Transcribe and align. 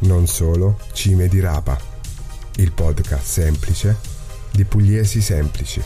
Non 0.00 0.26
solo 0.26 0.78
Cime 0.92 1.28
di 1.28 1.40
Rapa, 1.40 1.78
il 2.56 2.72
podcast 2.72 3.24
semplice 3.24 3.98
di 4.50 4.64
Pugliesi 4.64 5.20
Semplici. 5.20 5.82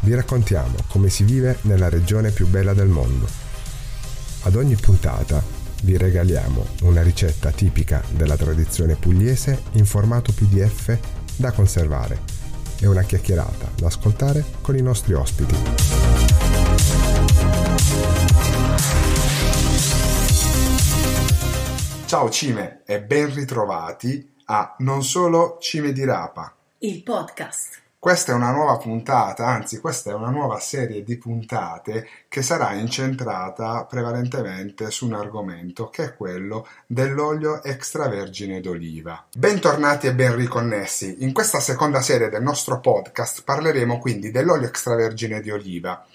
Vi 0.00 0.14
raccontiamo 0.14 0.74
come 0.88 1.08
si 1.08 1.24
vive 1.24 1.58
nella 1.62 1.88
regione 1.88 2.30
più 2.32 2.46
bella 2.46 2.74
del 2.74 2.88
mondo. 2.88 3.26
Ad 4.42 4.56
ogni 4.56 4.76
puntata 4.76 5.42
vi 5.84 5.96
regaliamo 5.96 6.66
una 6.82 7.02
ricetta 7.02 7.50
tipica 7.50 8.02
della 8.10 8.36
tradizione 8.36 8.94
pugliese 8.94 9.62
in 9.72 9.86
formato 9.86 10.32
PDF 10.32 10.98
da 11.36 11.50
conservare 11.52 12.20
e 12.78 12.86
una 12.86 13.02
chiacchierata 13.04 13.70
da 13.74 13.86
ascoltare 13.86 14.44
con 14.60 14.76
i 14.76 14.82
nostri 14.82 15.14
ospiti. 15.14 15.54
Ciao 22.14 22.30
Cime 22.30 22.82
e 22.86 23.02
ben 23.02 23.34
ritrovati 23.34 24.34
a 24.44 24.76
Non 24.78 25.02
solo 25.02 25.56
Cime 25.58 25.90
di 25.90 26.04
Rapa, 26.04 26.54
il 26.78 27.02
podcast. 27.02 27.80
Questa 27.98 28.30
è 28.30 28.34
una 28.36 28.52
nuova 28.52 28.76
puntata, 28.76 29.46
anzi 29.46 29.80
questa 29.80 30.12
è 30.12 30.14
una 30.14 30.30
nuova 30.30 30.60
serie 30.60 31.02
di 31.02 31.18
puntate 31.18 32.06
che 32.28 32.40
sarà 32.42 32.74
incentrata 32.74 33.84
prevalentemente 33.86 34.92
su 34.92 35.06
un 35.06 35.14
argomento 35.14 35.88
che 35.88 36.04
è 36.04 36.14
quello 36.14 36.68
dell'olio 36.86 37.64
extravergine 37.64 38.60
d'oliva. 38.60 39.26
Bentornati 39.36 40.06
e 40.06 40.14
ben 40.14 40.36
riconnessi. 40.36 41.24
In 41.24 41.32
questa 41.32 41.58
seconda 41.58 42.00
serie 42.00 42.28
del 42.28 42.42
nostro 42.42 42.78
podcast 42.78 43.42
parleremo 43.42 43.98
quindi 43.98 44.30
dell'olio 44.30 44.68
extravergine 44.68 45.40
di 45.40 45.50
oliva 45.50 46.06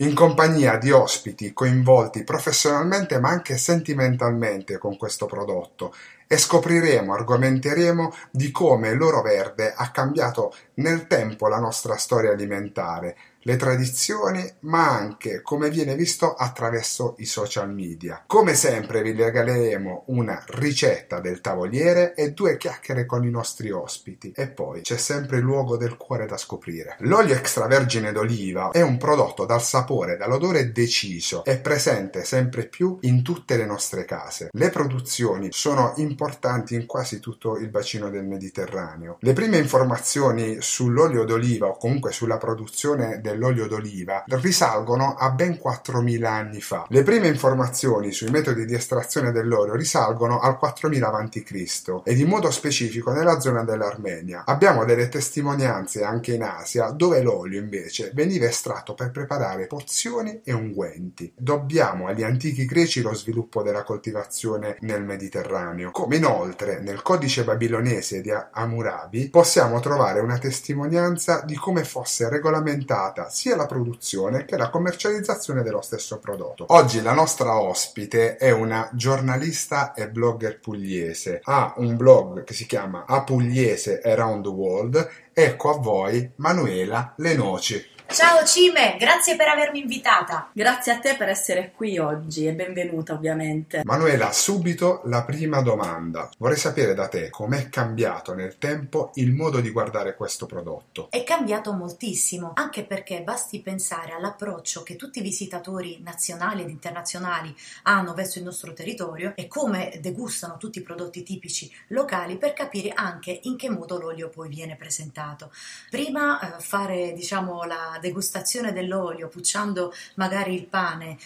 in 0.00 0.14
compagnia 0.14 0.76
di 0.76 0.90
ospiti 0.90 1.52
coinvolti 1.52 2.22
professionalmente 2.22 3.18
ma 3.18 3.30
anche 3.30 3.56
sentimentalmente 3.56 4.78
con 4.78 4.96
questo 4.96 5.26
prodotto. 5.26 5.94
E 6.26 6.36
scopriremo, 6.36 7.14
argomenteremo 7.14 8.12
di 8.30 8.50
come 8.50 8.92
l'oro 8.92 9.22
verde 9.22 9.72
ha 9.74 9.90
cambiato 9.90 10.54
nel 10.74 11.06
tempo 11.06 11.48
la 11.48 11.58
nostra 11.58 11.96
storia 11.96 12.32
alimentare, 12.32 13.16
le 13.48 13.56
tradizioni, 13.56 14.46
ma 14.60 14.90
anche 14.90 15.40
come 15.40 15.70
viene 15.70 15.94
visto 15.94 16.34
attraverso 16.34 17.14
i 17.16 17.24
social 17.24 17.72
media. 17.72 18.22
Come 18.26 18.54
sempre 18.54 19.00
vi 19.00 19.12
regaleremo 19.12 20.04
una 20.08 20.44
ricetta 20.48 21.18
del 21.20 21.40
tavoliere 21.40 22.12
e 22.12 22.32
due 22.32 22.58
chiacchiere 22.58 23.06
con 23.06 23.24
i 23.24 23.30
nostri 23.30 23.70
ospiti 23.70 24.32
e 24.36 24.48
poi 24.48 24.82
c'è 24.82 24.98
sempre 24.98 25.38
il 25.38 25.44
luogo 25.44 25.78
del 25.78 25.96
cuore 25.96 26.26
da 26.26 26.36
scoprire. 26.36 26.96
L'olio 26.98 27.34
extravergine 27.34 28.12
d'oliva 28.12 28.70
è 28.70 28.82
un 28.82 28.98
prodotto 28.98 29.46
dal 29.46 29.62
sapore, 29.62 30.18
dall'odore 30.18 30.70
deciso 30.70 31.42
e 31.46 31.56
presente 31.56 32.24
sempre 32.24 32.66
più 32.66 32.98
in 33.02 33.22
tutte 33.22 33.56
le 33.56 33.64
nostre 33.64 34.04
case. 34.04 34.50
Le 34.52 34.68
produzioni 34.68 35.48
sono 35.52 35.94
importanti 35.96 36.74
in 36.74 36.84
quasi 36.84 37.18
tutto 37.18 37.56
il 37.56 37.70
bacino 37.70 38.10
del 38.10 38.26
Mediterraneo. 38.26 39.16
Le 39.20 39.32
prime 39.32 39.56
informazioni 39.56 40.58
sull'olio 40.60 41.24
d'oliva 41.24 41.68
o 41.68 41.78
comunque 41.78 42.12
sulla 42.12 42.36
produzione 42.36 43.22
dell'olio 43.38 43.68
d'oliva 43.68 44.24
risalgono 44.26 45.14
a 45.14 45.30
ben 45.30 45.52
4.000 45.62 46.24
anni 46.24 46.60
fa. 46.60 46.86
Le 46.88 47.04
prime 47.04 47.28
informazioni 47.28 48.10
sui 48.10 48.30
metodi 48.30 48.66
di 48.66 48.74
estrazione 48.74 49.30
dell'olio 49.30 49.76
risalgono 49.76 50.40
al 50.40 50.58
4000 50.58 51.08
a.C. 51.08 52.00
ed 52.04 52.18
in 52.18 52.28
modo 52.28 52.50
specifico 52.50 53.12
nella 53.12 53.38
zona 53.38 53.62
dell'Armenia. 53.62 54.42
Abbiamo 54.44 54.84
delle 54.84 55.08
testimonianze 55.08 56.02
anche 56.02 56.34
in 56.34 56.42
Asia 56.42 56.90
dove 56.90 57.22
l'olio 57.22 57.60
invece 57.60 58.10
veniva 58.12 58.46
estratto 58.46 58.94
per 58.94 59.12
preparare 59.12 59.66
pozioni 59.66 60.40
e 60.42 60.52
unguenti. 60.52 61.32
Dobbiamo 61.36 62.08
agli 62.08 62.24
antichi 62.24 62.66
greci 62.66 63.00
lo 63.00 63.14
sviluppo 63.14 63.62
della 63.62 63.84
coltivazione 63.84 64.76
nel 64.80 65.04
Mediterraneo, 65.04 65.92
come 65.92 66.16
inoltre 66.16 66.80
nel 66.80 67.02
codice 67.02 67.44
babilonese 67.44 68.20
di 68.20 68.32
Hammurabi 68.52 69.28
possiamo 69.30 69.78
trovare 69.78 70.20
una 70.20 70.38
testimonianza 70.38 71.42
di 71.44 71.54
come 71.54 71.84
fosse 71.84 72.28
regolamentata 72.28 73.17
riguarda 73.18 73.30
sia 73.30 73.56
la 73.56 73.66
produzione 73.66 74.44
che 74.44 74.56
la 74.56 74.70
commercializzazione 74.70 75.62
dello 75.62 75.80
stesso 75.80 76.18
prodotto. 76.18 76.66
Oggi 76.68 77.02
la 77.02 77.12
nostra 77.12 77.60
ospite 77.60 78.36
è 78.36 78.50
una 78.50 78.88
giornalista 78.92 79.92
e 79.94 80.08
blogger 80.08 80.60
pugliese. 80.60 81.40
Ha 81.42 81.74
un 81.78 81.96
blog 81.96 82.44
che 82.44 82.54
si 82.54 82.66
chiama 82.66 83.04
A 83.06 83.24
Pugliese 83.24 84.00
Around 84.00 84.44
the 84.44 84.48
World. 84.48 85.08
Ecco 85.32 85.70
a 85.70 85.78
voi 85.78 86.30
Manuela 86.36 87.14
Le 87.16 87.34
Noci. 87.34 87.96
Ciao 88.10 88.42
Cime, 88.42 88.96
grazie 88.98 89.36
per 89.36 89.48
avermi 89.48 89.80
invitata. 89.80 90.48
Grazie 90.54 90.92
a 90.92 90.98
te 90.98 91.14
per 91.14 91.28
essere 91.28 91.72
qui 91.76 91.98
oggi 91.98 92.46
e 92.46 92.54
benvenuta 92.54 93.12
ovviamente. 93.12 93.82
Manuela, 93.84 94.32
subito 94.32 95.02
la 95.04 95.24
prima 95.24 95.60
domanda. 95.60 96.30
Vorrei 96.38 96.56
sapere 96.56 96.94
da 96.94 97.06
te 97.06 97.28
com'è 97.28 97.68
cambiato 97.68 98.32
nel 98.32 98.56
tempo 98.56 99.10
il 99.16 99.34
modo 99.34 99.60
di 99.60 99.70
guardare 99.70 100.16
questo 100.16 100.46
prodotto. 100.46 101.08
È 101.10 101.22
cambiato 101.22 101.74
moltissimo, 101.74 102.52
anche 102.54 102.84
perché 102.84 103.20
basti 103.20 103.60
pensare 103.60 104.14
all'approccio 104.14 104.82
che 104.82 104.96
tutti 104.96 105.18
i 105.18 105.22
visitatori 105.22 106.00
nazionali 106.02 106.62
ed 106.62 106.70
internazionali 106.70 107.54
hanno 107.82 108.14
verso 108.14 108.38
il 108.38 108.44
nostro 108.44 108.72
territorio 108.72 109.34
e 109.36 109.46
come 109.48 109.98
degustano 110.00 110.56
tutti 110.56 110.78
i 110.78 110.82
prodotti 110.82 111.22
tipici 111.22 111.70
locali 111.88 112.38
per 112.38 112.54
capire 112.54 112.92
anche 112.94 113.38
in 113.42 113.58
che 113.58 113.68
modo 113.68 113.98
l'olio 113.98 114.30
poi 114.30 114.48
viene 114.48 114.76
presentato. 114.76 115.52
Prima 115.90 116.40
eh, 116.40 116.60
fare 116.62 117.12
diciamo 117.12 117.64
la 117.64 117.96
degustazione 117.98 118.72
dell'olio, 118.72 119.28
pucciando 119.28 119.92
magari 120.14 120.54
il 120.54 120.66
pane 120.66 121.18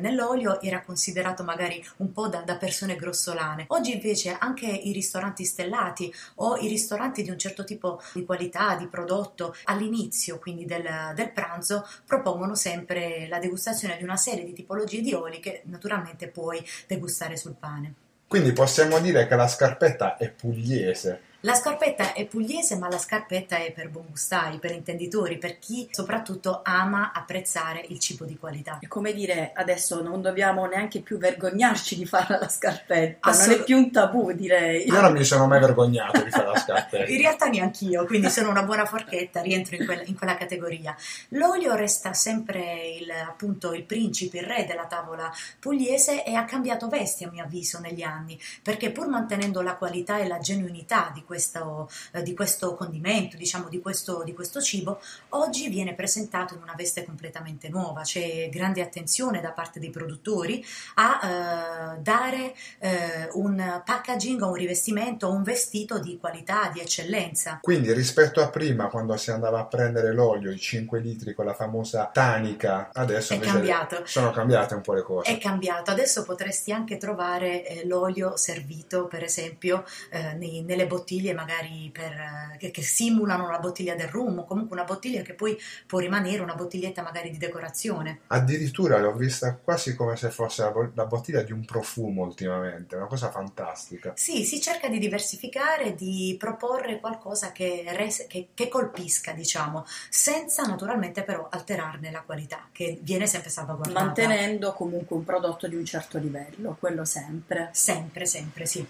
nell'olio, 0.00 0.60
era 0.60 0.82
considerato 0.82 1.42
magari 1.42 1.84
un 1.98 2.12
po' 2.12 2.28
da, 2.28 2.40
da 2.40 2.56
persone 2.56 2.96
grossolane. 2.96 3.64
Oggi 3.68 3.92
invece 3.92 4.36
anche 4.38 4.66
i 4.66 4.92
ristoranti 4.92 5.44
stellati 5.44 6.12
o 6.36 6.56
i 6.56 6.68
ristoranti 6.68 7.22
di 7.22 7.30
un 7.30 7.38
certo 7.38 7.64
tipo 7.64 8.00
di 8.12 8.24
qualità, 8.24 8.76
di 8.76 8.86
prodotto, 8.86 9.54
all'inizio 9.64 10.38
quindi 10.38 10.64
del, 10.64 10.86
del 11.14 11.32
pranzo 11.32 11.86
propongono 12.04 12.54
sempre 12.54 13.26
la 13.28 13.38
degustazione 13.38 13.96
di 13.96 14.04
una 14.04 14.16
serie 14.16 14.44
di 14.44 14.52
tipologie 14.52 15.00
di 15.00 15.12
oli 15.12 15.40
che 15.40 15.62
naturalmente 15.64 16.28
puoi 16.28 16.64
degustare 16.86 17.36
sul 17.36 17.54
pane. 17.58 17.94
Quindi 18.28 18.52
possiamo 18.52 18.98
dire 18.98 19.28
che 19.28 19.36
la 19.36 19.46
scarpetta 19.46 20.16
è 20.16 20.30
pugliese. 20.30 21.20
La 21.40 21.54
scarpetta 21.54 22.14
è 22.14 22.24
pugliese, 22.26 22.76
ma 22.76 22.88
la 22.88 22.98
scarpetta 22.98 23.58
è 23.58 23.70
per 23.70 23.90
buongustai, 23.90 24.58
per 24.58 24.72
intenditori, 24.72 25.36
per 25.36 25.58
chi 25.58 25.86
soprattutto 25.92 26.62
ama 26.64 27.12
apprezzare 27.12 27.84
il 27.88 27.98
cibo 27.98 28.24
di 28.24 28.38
qualità. 28.38 28.78
È 28.80 28.88
come 28.88 29.12
dire, 29.12 29.52
adesso 29.54 30.02
non 30.02 30.22
dobbiamo 30.22 30.64
neanche 30.66 31.00
più 31.00 31.18
vergognarci 31.18 31.94
di 31.94 32.06
fare 32.06 32.38
la 32.40 32.48
scarpetta, 32.48 33.28
Assolut- 33.28 33.50
non 33.50 33.60
è 33.60 33.64
più 33.64 33.76
un 33.76 33.92
tabù, 33.92 34.32
direi. 34.32 34.86
Io 34.86 35.00
non 35.00 35.12
mi 35.12 35.24
sono 35.24 35.46
mai 35.46 35.60
vergognato 35.60 36.22
di 36.22 36.30
fare 36.30 36.46
la 36.46 36.58
scarpetta. 36.58 37.10
in 37.12 37.18
realtà 37.18 37.46
neanch'io, 37.46 38.06
quindi 38.06 38.30
sono 38.30 38.48
una 38.48 38.62
buona 38.62 38.86
forchetta, 38.86 39.42
rientro 39.42 39.76
in 39.76 39.84
quella, 39.84 40.02
in 40.04 40.16
quella 40.16 40.36
categoria. 40.36 40.96
L'olio 41.28 41.74
resta 41.74 42.14
sempre 42.14 42.88
il, 42.98 43.10
appunto 43.10 43.74
il 43.74 43.84
principe, 43.84 44.38
il 44.38 44.46
re 44.46 44.64
della 44.64 44.86
tavola 44.86 45.30
pugliese 45.60 46.24
e 46.24 46.34
ha 46.34 46.44
cambiato 46.44 46.88
vesti 46.88 47.24
a 47.24 47.30
mio 47.30 47.44
avviso 47.44 47.78
negli 47.78 48.02
anni, 48.02 48.40
perché 48.62 48.90
pur 48.90 49.06
mantenendo 49.06 49.60
la 49.60 49.76
qualità 49.76 50.16
e 50.18 50.26
la 50.26 50.38
genuinità 50.38 51.12
di 51.14 51.24
questo 51.26 51.90
eh, 52.12 52.22
di 52.22 52.34
questo 52.34 52.74
condimento, 52.74 53.36
diciamo 53.36 53.68
di 53.68 53.80
questo, 53.80 54.22
di 54.24 54.32
questo 54.32 54.60
cibo, 54.60 55.00
oggi 55.30 55.68
viene 55.68 55.94
presentato 55.94 56.54
in 56.54 56.62
una 56.62 56.74
veste 56.74 57.04
completamente 57.04 57.68
nuova. 57.68 58.02
C'è 58.02 58.48
grande 58.48 58.80
attenzione 58.80 59.40
da 59.40 59.50
parte 59.50 59.78
dei 59.80 59.90
produttori 59.90 60.64
a 60.94 61.96
eh, 61.96 62.00
dare 62.00 62.54
eh, 62.78 63.28
un 63.32 63.82
packaging 63.84 64.40
o 64.42 64.48
un 64.48 64.54
rivestimento 64.54 65.26
o 65.26 65.32
un 65.32 65.42
vestito 65.42 65.98
di 65.98 66.18
qualità, 66.18 66.70
di 66.72 66.80
eccellenza. 66.80 67.58
Quindi 67.60 67.92
rispetto 67.92 68.40
a 68.40 68.48
prima, 68.48 68.86
quando 68.86 69.16
si 69.16 69.30
andava 69.30 69.60
a 69.60 69.66
prendere 69.66 70.12
l'olio, 70.12 70.50
i 70.50 70.58
5 70.58 71.00
litri 71.00 71.34
con 71.34 71.44
la 71.44 71.54
famosa 71.54 72.08
tanica, 72.12 72.90
adesso 72.92 73.34
è 73.34 73.38
cambiato. 73.38 74.02
sono 74.04 74.30
cambiate 74.30 74.74
un 74.74 74.80
po' 74.80 74.94
le 74.94 75.02
cose. 75.02 75.30
È 75.30 75.38
cambiato. 75.38 75.90
Adesso 75.90 76.22
potresti 76.22 76.72
anche 76.72 76.96
trovare 76.96 77.66
eh, 77.66 77.86
l'olio 77.86 78.36
servito, 78.36 79.06
per 79.06 79.22
esempio, 79.22 79.84
eh, 80.10 80.34
nei, 80.34 80.62
nelle 80.62 80.86
bottiglie 80.86 81.15
bottiglie 81.16 81.34
magari 81.34 81.90
per, 81.92 82.56
che, 82.58 82.70
che, 82.70 82.82
simulano 82.82 83.50
la 83.50 83.58
bottiglia 83.58 83.94
del 83.94 84.08
rum 84.08 84.40
o 84.40 84.44
comunque 84.44 84.76
una 84.76 84.84
bottiglia 84.84 85.22
che 85.22 85.34
poi 85.34 85.58
può 85.86 85.98
rimanere 85.98 86.42
una 86.42 86.54
bottiglietta 86.54 87.02
magari 87.02 87.30
di 87.30 87.38
decorazione. 87.38 88.20
Addirittura 88.28 88.98
l'ho 88.98 89.14
vista 89.14 89.54
quasi 89.56 89.94
come 89.94 90.16
se 90.16 90.30
fosse 90.30 90.62
la, 90.62 90.90
la 90.94 91.06
bottiglia 91.06 91.42
di 91.42 91.52
un 91.52 91.64
profumo 91.64 92.22
ultimamente, 92.22 92.96
una 92.96 93.06
cosa 93.06 93.30
fantastica. 93.30 94.12
Sì, 94.16 94.44
si 94.44 94.60
cerca 94.60 94.88
di 94.88 94.98
diversificare, 94.98 95.94
di 95.94 96.36
proporre 96.38 97.00
qualcosa 97.00 97.52
che, 97.52 97.84
res, 97.88 98.26
che, 98.28 98.48
che 98.52 98.68
colpisca, 98.68 99.32
diciamo, 99.32 99.84
senza 100.08 100.64
naturalmente 100.64 101.22
però 101.22 101.48
alterarne 101.50 102.10
la 102.10 102.22
qualità, 102.22 102.68
che 102.72 102.98
viene 103.00 103.26
sempre 103.26 103.50
salvaguardata. 103.50 104.04
Mantenendo 104.04 104.72
comunque 104.72 105.16
un 105.16 105.24
prodotto 105.24 105.66
di 105.66 105.76
un 105.76 105.84
certo 105.84 106.18
livello, 106.18 106.76
quello 106.78 107.04
sempre. 107.04 107.70
Sempre, 107.72 108.26
sempre, 108.26 108.66
sì. 108.66 108.86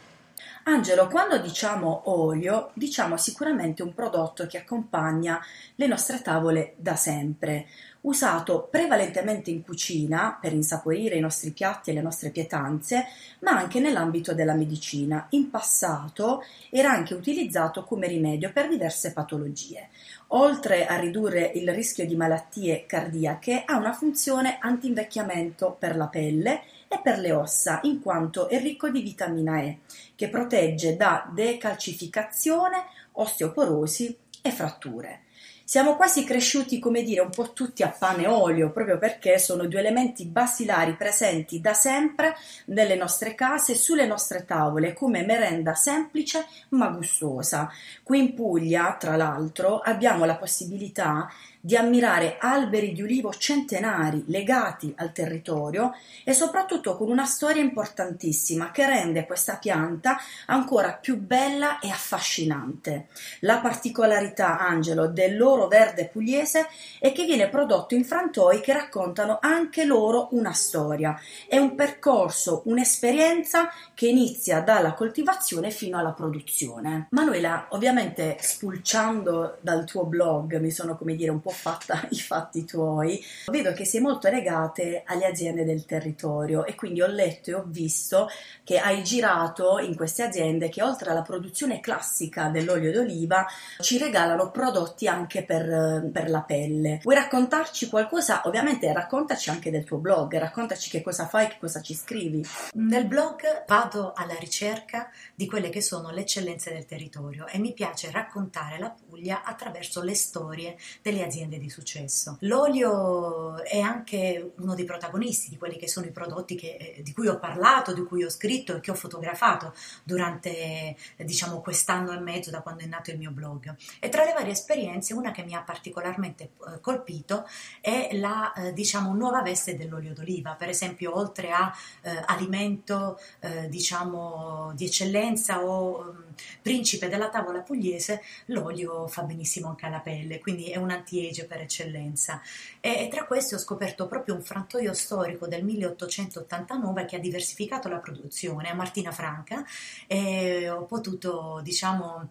Angelo, 0.68 1.06
quando 1.06 1.38
diciamo 1.38 2.10
olio, 2.10 2.70
diciamo 2.74 3.16
sicuramente 3.16 3.84
un 3.84 3.94
prodotto 3.94 4.48
che 4.48 4.58
accompagna 4.58 5.40
le 5.76 5.86
nostre 5.86 6.20
tavole 6.22 6.74
da 6.76 6.96
sempre, 6.96 7.66
usato 8.00 8.66
prevalentemente 8.68 9.52
in 9.52 9.62
cucina 9.62 10.36
per 10.40 10.52
insaporire 10.52 11.14
i 11.14 11.20
nostri 11.20 11.52
piatti 11.52 11.90
e 11.90 11.92
le 11.92 12.02
nostre 12.02 12.30
pietanze, 12.30 13.06
ma 13.42 13.52
anche 13.52 13.78
nell'ambito 13.78 14.34
della 14.34 14.54
medicina. 14.54 15.28
In 15.30 15.50
passato 15.50 16.42
era 16.70 16.90
anche 16.90 17.14
utilizzato 17.14 17.84
come 17.84 18.08
rimedio 18.08 18.50
per 18.52 18.68
diverse 18.68 19.12
patologie. 19.12 19.90
Oltre 20.30 20.86
a 20.86 20.96
ridurre 20.96 21.52
il 21.54 21.72
rischio 21.72 22.04
di 22.04 22.16
malattie 22.16 22.86
cardiache, 22.86 23.62
ha 23.64 23.76
una 23.76 23.92
funzione 23.92 24.58
anti-invecchiamento 24.60 25.76
per 25.78 25.96
la 25.96 26.08
pelle 26.08 26.62
e 26.88 27.00
per 27.02 27.18
le 27.18 27.32
ossa, 27.32 27.80
in 27.84 28.00
quanto 28.00 28.48
è 28.48 28.60
ricco 28.60 28.88
di 28.88 29.00
vitamina 29.00 29.60
E, 29.60 29.78
che 30.14 30.28
protegge 30.28 30.96
da 30.96 31.28
decalcificazione, 31.32 32.84
osteoporosi 33.12 34.16
e 34.42 34.50
fratture. 34.50 35.20
Siamo 35.68 35.96
quasi 35.96 36.22
cresciuti, 36.22 36.78
come 36.78 37.02
dire, 37.02 37.22
un 37.22 37.30
po' 37.30 37.52
tutti 37.52 37.82
a 37.82 37.88
pane 37.88 38.22
e 38.22 38.28
olio, 38.28 38.70
proprio 38.70 38.98
perché 38.98 39.36
sono 39.40 39.66
due 39.66 39.80
elementi 39.80 40.24
basilari 40.24 40.94
presenti 40.94 41.60
da 41.60 41.74
sempre 41.74 42.36
nelle 42.66 42.94
nostre 42.94 43.34
case, 43.34 43.74
sulle 43.74 44.06
nostre 44.06 44.44
tavole, 44.44 44.92
come 44.92 45.24
merenda 45.24 45.74
semplice 45.74 46.46
ma 46.68 46.86
gustosa. 46.90 47.68
Qui 48.04 48.16
in 48.16 48.34
Puglia, 48.34 48.94
tra 48.96 49.16
l'altro, 49.16 49.80
abbiamo 49.80 50.24
la 50.24 50.36
possibilità 50.36 51.28
di 51.60 51.76
ammirare 51.76 52.36
alberi 52.38 52.92
di 52.92 53.02
ulivo 53.02 53.32
centenari 53.32 54.24
legati 54.26 54.92
al 54.96 55.12
territorio 55.12 55.94
e 56.24 56.32
soprattutto 56.32 56.96
con 56.96 57.10
una 57.10 57.24
storia 57.24 57.62
importantissima 57.62 58.70
che 58.70 58.86
rende 58.86 59.26
questa 59.26 59.56
pianta 59.56 60.16
ancora 60.46 60.92
più 60.92 61.18
bella 61.18 61.78
e 61.80 61.90
affascinante. 61.90 63.08
La 63.40 63.58
particolarità, 63.58 64.58
Angelo, 64.58 65.08
del 65.08 65.36
loro 65.36 65.66
verde 65.66 66.06
pugliese 66.06 66.68
è 66.98 67.12
che 67.12 67.24
viene 67.24 67.48
prodotto 67.48 67.94
in 67.94 68.04
frantoi 68.04 68.60
che 68.60 68.72
raccontano 68.72 69.38
anche 69.40 69.84
loro 69.84 70.28
una 70.32 70.52
storia. 70.52 71.18
È 71.48 71.58
un 71.58 71.74
percorso, 71.74 72.62
un'esperienza 72.66 73.70
che 73.94 74.06
inizia 74.06 74.60
dalla 74.60 74.94
coltivazione 74.94 75.70
fino 75.70 75.98
alla 75.98 76.12
produzione. 76.12 77.08
Manuela, 77.10 77.66
ovviamente 77.70 78.36
spulciando 78.40 79.58
dal 79.60 79.84
tuo 79.84 80.04
blog 80.04 80.58
mi 80.58 80.70
sono 80.70 80.96
come 80.96 81.14
dire 81.14 81.30
un 81.30 81.40
po' 81.40 81.54
fatta 81.56 82.06
i 82.10 82.20
fatti 82.20 82.64
tuoi, 82.64 83.24
vedo 83.46 83.72
che 83.72 83.84
sei 83.84 84.00
molto 84.00 84.28
legate 84.28 85.02
alle 85.06 85.26
aziende 85.26 85.64
del 85.64 85.84
territorio 85.84 86.64
e 86.64 86.74
quindi 86.74 87.00
ho 87.00 87.06
letto 87.06 87.50
e 87.50 87.54
ho 87.54 87.64
visto 87.66 88.28
che 88.62 88.78
hai 88.78 89.02
girato 89.02 89.78
in 89.78 89.96
queste 89.96 90.22
aziende 90.22 90.68
che 90.68 90.82
oltre 90.82 91.10
alla 91.10 91.22
produzione 91.22 91.80
classica 91.80 92.48
dell'olio 92.48 92.92
d'oliva 92.92 93.46
ci 93.80 93.98
regalano 93.98 94.50
prodotti 94.50 95.08
anche 95.08 95.44
per, 95.44 96.10
per 96.12 96.28
la 96.28 96.42
pelle. 96.42 97.00
Vuoi 97.02 97.16
raccontarci 97.16 97.88
qualcosa? 97.88 98.42
Ovviamente 98.44 98.92
raccontaci 98.92 99.50
anche 99.50 99.70
del 99.70 99.84
tuo 99.84 99.98
blog, 99.98 100.36
raccontaci 100.36 100.90
che 100.90 101.02
cosa 101.02 101.26
fai, 101.26 101.48
che 101.48 101.56
cosa 101.58 101.80
ci 101.80 101.94
scrivi. 101.94 102.44
Nel 102.74 103.06
blog 103.06 103.64
vado 103.66 104.12
alla 104.14 104.36
ricerca 104.38 105.10
di 105.34 105.46
quelle 105.46 105.70
che 105.70 105.80
sono 105.80 106.10
le 106.10 106.22
eccellenze 106.22 106.72
del 106.72 106.86
territorio 106.86 107.46
e 107.46 107.58
mi 107.58 107.72
piace 107.72 108.10
raccontare 108.10 108.78
la 108.78 108.90
Puglia 108.90 109.42
attraverso 109.44 110.02
le 110.02 110.14
storie 110.14 110.76
delle 111.02 111.24
aziende 111.24 111.35
aziende 111.36 111.58
di 111.58 111.68
successo. 111.68 112.38
L'olio 112.40 113.62
è 113.62 113.80
anche 113.80 114.52
uno 114.56 114.74
dei 114.74 114.86
protagonisti 114.86 115.50
di 115.50 115.58
quelli 115.58 115.76
che 115.76 115.88
sono 115.88 116.06
i 116.06 116.10
prodotti 116.10 116.56
che, 116.56 116.94
eh, 116.96 117.02
di 117.02 117.12
cui 117.12 117.28
ho 117.28 117.38
parlato, 117.38 117.92
di 117.92 118.02
cui 118.04 118.24
ho 118.24 118.30
scritto 118.30 118.74
e 118.74 118.80
che 118.80 118.90
ho 118.90 118.94
fotografato 118.94 119.74
durante 120.02 120.96
diciamo 121.16 121.60
quest'anno 121.60 122.12
e 122.12 122.18
mezzo 122.20 122.50
da 122.50 122.62
quando 122.62 122.82
è 122.82 122.86
nato 122.86 123.10
il 123.10 123.18
mio 123.18 123.30
blog. 123.30 123.74
E 124.00 124.08
tra 124.08 124.24
le 124.24 124.32
varie 124.32 124.52
esperienze 124.52 125.12
una 125.12 125.30
che 125.30 125.44
mi 125.44 125.54
ha 125.54 125.62
particolarmente 125.62 126.44
eh, 126.44 126.80
colpito 126.80 127.46
è 127.80 128.10
la 128.12 128.52
eh, 128.52 128.72
diciamo 128.72 129.14
nuova 129.14 129.42
veste 129.42 129.76
dell'olio 129.76 130.14
d'oliva, 130.14 130.54
per 130.54 130.70
esempio 130.70 131.16
oltre 131.16 131.50
a 131.50 131.72
eh, 132.02 132.22
alimento 132.26 133.18
eh, 133.40 133.68
diciamo 133.68 134.72
di 134.74 134.86
eccellenza 134.86 135.62
o 135.62 135.98
um, 136.00 136.24
principe 136.60 137.08
della 137.08 137.28
tavola 137.28 137.60
pugliese, 137.60 138.22
l'olio 138.46 139.06
fa 139.06 139.22
benissimo 139.22 139.68
anche 139.68 139.86
alla 139.86 140.00
pelle, 140.00 140.40
quindi 140.40 140.70
è 140.70 140.76
un 140.76 140.90
anti-age 140.90 141.36
legge 141.36 141.44
per 141.44 141.60
eccellenza. 141.60 142.40
E, 142.80 143.04
e, 143.04 143.08
tra 143.08 143.26
questi 143.26 143.54
ho 143.54 143.58
scoperto 143.58 144.06
proprio 144.06 144.34
un 144.34 144.42
frantoio 144.42 144.94
storico 144.94 145.46
del 145.46 145.64
1889 145.64 147.04
che 147.04 147.16
ha 147.16 147.20
diversificato 147.20 147.88
la 147.88 147.98
produzione 147.98 148.70
a 148.70 148.74
Martina 148.74 149.12
Franca 149.12 149.64
e 150.06 150.70
ho 150.70 150.84
potuto 150.84 151.60
diciamo 151.62 152.30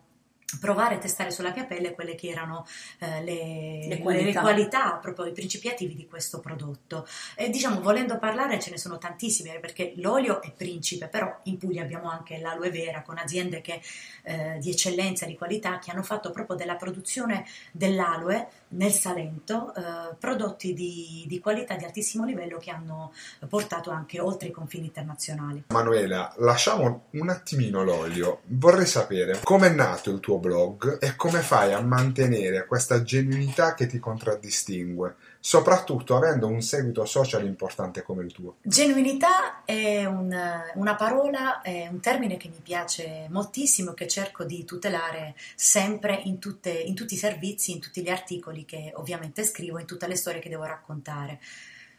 provare 0.59 0.95
a 0.95 0.97
testare 0.99 1.31
sulla 1.31 1.51
mia 1.53 1.65
pelle 1.65 1.93
quelle 1.93 2.15
che 2.15 2.29
erano 2.29 2.67
eh, 2.99 3.23
le, 3.23 3.87
le, 3.87 3.99
qualità. 3.99 4.25
le, 4.25 4.33
qualità. 4.33 4.99
proprio 5.01 5.25
i 5.25 5.31
principi 5.31 5.69
attivi 5.69 5.95
di 5.95 6.07
questo 6.07 6.39
prodotto. 6.39 7.07
E 7.35 7.49
diciamo, 7.49 7.81
volendo 7.81 8.17
parlare 8.19 8.59
ce 8.59 8.69
ne 8.69 8.77
sono 8.77 8.97
tantissime 8.97 9.59
perché 9.59 9.93
l'olio 9.97 10.41
è 10.41 10.51
principe, 10.51 11.07
però 11.07 11.39
in 11.43 11.57
Puglia 11.57 11.81
abbiamo 11.81 12.09
anche 12.09 12.37
l'aloe 12.37 12.69
vera 12.69 13.01
con 13.01 13.17
aziende 13.17 13.61
che, 13.61 13.81
eh, 14.23 14.57
di 14.59 14.69
eccellenza, 14.69 15.25
di 15.25 15.35
qualità, 15.35 15.79
che 15.79 15.91
hanno 15.91 16.03
fatto 16.03 16.31
proprio 16.31 16.55
della 16.55 16.75
produzione 16.75 17.45
dell'aloe 17.71 18.47
nel 18.69 18.91
Salento 18.91 19.73
eh, 19.73 20.15
prodotti 20.19 20.73
di, 20.73 21.25
di, 21.27 21.39
qualità 21.39 21.75
di 21.75 21.85
altissimo 21.85 22.25
livello 22.25 22.57
che 22.57 22.71
hanno 22.71 23.13
portato 23.47 23.89
anche 23.89 24.19
oltre 24.19 24.49
i 24.49 24.51
confini 24.51 24.85
internazionali. 24.85 25.63
Manuela, 25.67 26.33
lasciamo 26.37 27.05
un 27.11 27.29
attimino 27.29 27.83
l'olio. 27.83 28.41
Vorrei 28.45 28.85
sapere 28.85 29.39
come 29.43 29.67
è 29.67 29.71
nato 29.71 30.11
il 30.11 30.19
tuo 30.19 30.34
blog 30.39 30.97
e 31.01 31.15
come 31.15 31.41
fai 31.41 31.73
a 31.73 31.81
mantenere 31.81 32.65
questa 32.65 33.01
genuinità 33.01 33.73
che 33.73 33.87
ti 33.87 33.99
contraddistingue 33.99 35.15
soprattutto 35.45 36.15
avendo 36.15 36.47
un 36.47 36.61
seguito 36.61 37.05
social 37.05 37.45
importante 37.45 38.01
come 38.01 38.23
il 38.23 38.31
tuo. 38.31 38.55
Genuinità 38.63 39.63
è 39.63 40.03
un, 40.05 40.35
una 40.73 40.95
parola, 40.95 41.61
è 41.61 41.87
un 41.87 41.99
termine 41.99 42.35
che 42.35 42.47
mi 42.47 42.61
piace 42.63 43.27
moltissimo, 43.29 43.93
che 43.93 44.07
cerco 44.07 44.43
di 44.43 44.65
tutelare 44.65 45.35
sempre 45.53 46.19
in, 46.23 46.39
tutte, 46.39 46.71
in 46.71 46.95
tutti 46.95 47.13
i 47.13 47.17
servizi, 47.17 47.73
in 47.73 47.79
tutti 47.79 48.01
gli 48.01 48.09
articoli 48.09 48.65
che 48.65 48.91
ovviamente 48.95 49.43
scrivo, 49.43 49.77
in 49.77 49.85
tutte 49.85 50.07
le 50.07 50.15
storie 50.15 50.41
che 50.41 50.49
devo 50.49 50.63
raccontare. 50.63 51.39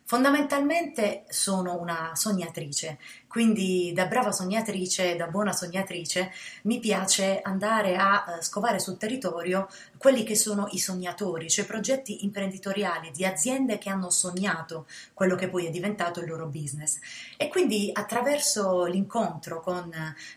Fondamentalmente 0.08 1.24
sono 1.28 1.80
una 1.80 2.12
sognatrice, 2.14 2.98
quindi 3.28 3.92
da 3.94 4.06
brava 4.06 4.32
sognatrice, 4.32 5.16
da 5.16 5.26
buona 5.26 5.52
sognatrice, 5.52 6.32
mi 6.62 6.78
piace 6.78 7.40
andare 7.42 7.96
a 7.96 8.24
eh, 8.38 8.42
scovare 8.42 8.78
sul 8.78 8.96
territorio 8.96 9.68
quelli 9.98 10.24
che 10.24 10.34
sono 10.34 10.68
i 10.72 10.78
sognatori, 10.78 11.48
cioè 11.50 11.66
progetti 11.66 12.24
imprenditoriali 12.24 13.10
di 13.10 13.24
aziende 13.24 13.78
che 13.78 13.90
hanno 13.90 14.10
sognato 14.10 14.86
quello 15.12 15.34
che 15.34 15.48
poi 15.48 15.66
è 15.66 15.70
diventato 15.70 16.20
il 16.20 16.28
loro 16.28 16.46
business. 16.46 16.98
E 17.36 17.48
quindi 17.48 17.90
attraverso 17.92 18.84
l'incontro 18.84 19.60
con, 19.60 19.90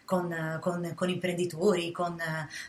con, 0.05 0.57
con, 0.61 0.91
con 0.95 1.09
imprenditori, 1.09 1.91
con 1.91 2.17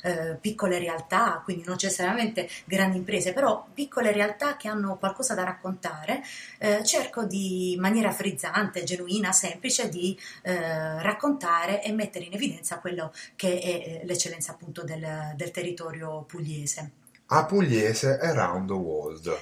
eh, 0.03 0.37
piccole 0.41 0.79
realtà, 0.79 1.41
quindi 1.45 1.65
non 1.65 1.77
necessariamente 1.81 2.49
grandi 2.65 2.99
imprese, 2.99 3.33
però 3.33 3.67
piccole 3.73 4.13
realtà 4.13 4.57
che 4.57 4.69
hanno 4.69 4.97
qualcosa 4.97 5.35
da 5.35 5.45
raccontare, 5.45 6.23
eh, 6.59 6.85
cerco 6.85 7.25
di 7.25 7.77
maniera 7.79 8.13
frizzante, 8.13 8.85
genuina, 8.85 9.33
semplice 9.33 9.89
di 9.89 10.19
eh, 10.43 11.03
raccontare 11.03 11.83
e 11.83 11.93
mettere 11.93 12.25
in 12.25 12.35
evidenza 12.35 12.79
quello 12.79 13.13
che 13.37 13.61
è 13.61 13.67
eh, 13.67 14.01
l'eccellenza 14.05 14.53
appunto 14.53 14.83
del, 14.83 15.33
del 15.37 15.51
territorio 15.51 16.23
pugliese. 16.23 17.00
A 17.33 17.45
Pugliese 17.45 18.19
Around 18.19 18.67
the 18.67 18.73
World. 18.73 19.39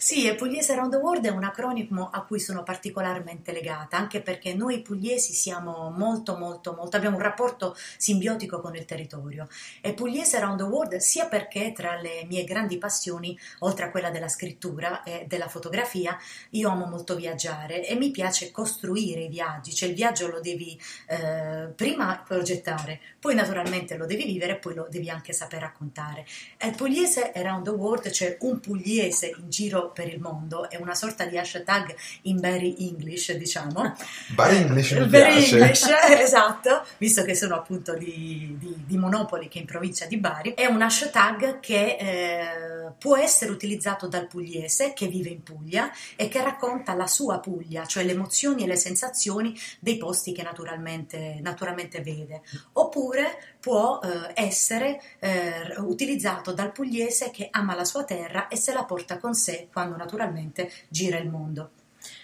Sì, 0.00 0.26
e 0.26 0.34
Pugliese 0.34 0.72
Around 0.72 0.92
the 0.92 0.98
World 0.98 1.26
è 1.26 1.30
un 1.30 1.44
acronimo 1.44 2.08
a 2.10 2.22
cui 2.22 2.38
sono 2.38 2.62
particolarmente 2.62 3.52
legata, 3.52 3.96
anche 3.96 4.22
perché 4.22 4.54
noi 4.54 4.80
pugliesi 4.82 5.32
siamo 5.32 5.90
molto, 5.90 6.36
molto, 6.36 6.74
molto, 6.74 6.96
abbiamo 6.96 7.16
un 7.16 7.22
rapporto 7.22 7.76
simbiotico 7.96 8.60
con 8.60 8.76
il 8.76 8.84
territorio. 8.84 9.48
E 9.80 9.92
Pugliese 9.92 10.36
Around 10.36 10.58
the 10.58 10.64
World 10.64 10.96
sia 10.96 11.26
perché 11.26 11.72
tra 11.72 12.00
le 12.00 12.24
mie 12.26 12.44
grandi 12.44 12.78
passioni, 12.78 13.38
oltre 13.60 13.86
a 13.86 13.90
quella 13.90 14.10
della 14.10 14.28
scrittura 14.28 15.02
e 15.02 15.24
della 15.26 15.48
fotografia, 15.48 16.16
io 16.50 16.70
amo 16.70 16.86
molto 16.86 17.14
viaggiare 17.14 17.86
e 17.86 17.94
mi 17.94 18.10
piace 18.10 18.50
costruire 18.50 19.22
i 19.22 19.28
viaggi, 19.28 19.74
cioè 19.74 19.88
il 19.88 19.94
viaggio 19.94 20.28
lo 20.28 20.40
devi 20.40 20.80
eh, 21.08 21.72
prima 21.74 22.22
progettare, 22.26 23.00
poi 23.18 23.34
naturalmente 23.34 23.96
lo 23.96 24.06
devi 24.06 24.24
vivere 24.24 24.52
e 24.52 24.58
poi 24.58 24.74
lo 24.74 24.86
devi 24.88 25.10
anche 25.10 25.32
saper 25.32 25.60
raccontare. 25.60 26.24
E 26.56 26.70
Pugliese 26.70 27.29
Around 27.34 27.64
the 27.64 27.70
World, 27.70 28.10
cioè 28.10 28.36
un 28.40 28.60
pugliese 28.60 29.34
in 29.36 29.48
giro 29.48 29.90
per 29.90 30.08
il 30.08 30.20
mondo, 30.20 30.68
è 30.68 30.76
una 30.76 30.94
sorta 30.94 31.24
di 31.24 31.38
hashtag 31.38 31.94
in 32.22 32.38
very 32.38 32.76
English, 32.78 33.32
diciamo. 33.32 33.94
Very 34.34 34.56
English 34.56 34.92
mi 34.92 35.06
very 35.08 35.34
piace. 35.36 35.56
English, 35.56 35.86
esatto, 36.20 36.84
visto 36.98 37.22
che 37.22 37.34
sono 37.34 37.54
appunto 37.54 37.94
di, 37.94 38.56
di, 38.58 38.82
di, 38.86 38.96
Monopoli, 38.96 39.48
che 39.48 39.58
è 39.58 39.60
in 39.60 39.66
provincia 39.66 40.06
di 40.06 40.16
Bari. 40.16 40.54
È 40.54 40.66
un 40.66 40.82
hashtag 40.82 41.60
che 41.60 41.96
eh, 41.98 42.92
può 42.98 43.16
essere 43.16 43.50
utilizzato 43.50 44.06
dal 44.06 44.26
pugliese 44.26 44.92
che 44.92 45.06
vive 45.06 45.30
in 45.30 45.42
Puglia 45.42 45.90
e 46.16 46.28
che 46.28 46.42
racconta 46.42 46.94
la 46.94 47.06
sua 47.06 47.38
Puglia, 47.40 47.86
cioè 47.86 48.04
le 48.04 48.12
emozioni 48.12 48.64
e 48.64 48.66
le 48.66 48.76
sensazioni 48.76 49.58
dei 49.78 49.96
posti 49.96 50.32
che 50.32 50.42
naturalmente, 50.42 51.38
naturalmente 51.40 52.00
vede. 52.00 52.42
Oppure 52.72 53.58
può 53.60 54.00
eh, 54.02 54.32
essere 54.34 55.00
eh, 55.18 55.74
utilizzato 55.78 56.52
dal 56.52 56.72
pugliese 56.72 57.30
che 57.30 57.48
ama 57.50 57.74
la 57.74 57.84
sua 57.84 58.04
terra 58.04 58.48
e 58.48 58.56
se 58.56 58.72
la 58.72 58.84
porta 58.84 59.18
con 59.18 59.34
sé 59.34 59.68
quando 59.72 59.96
naturalmente 59.96 60.70
gira 60.88 61.18
il 61.18 61.28
mondo. 61.28 61.70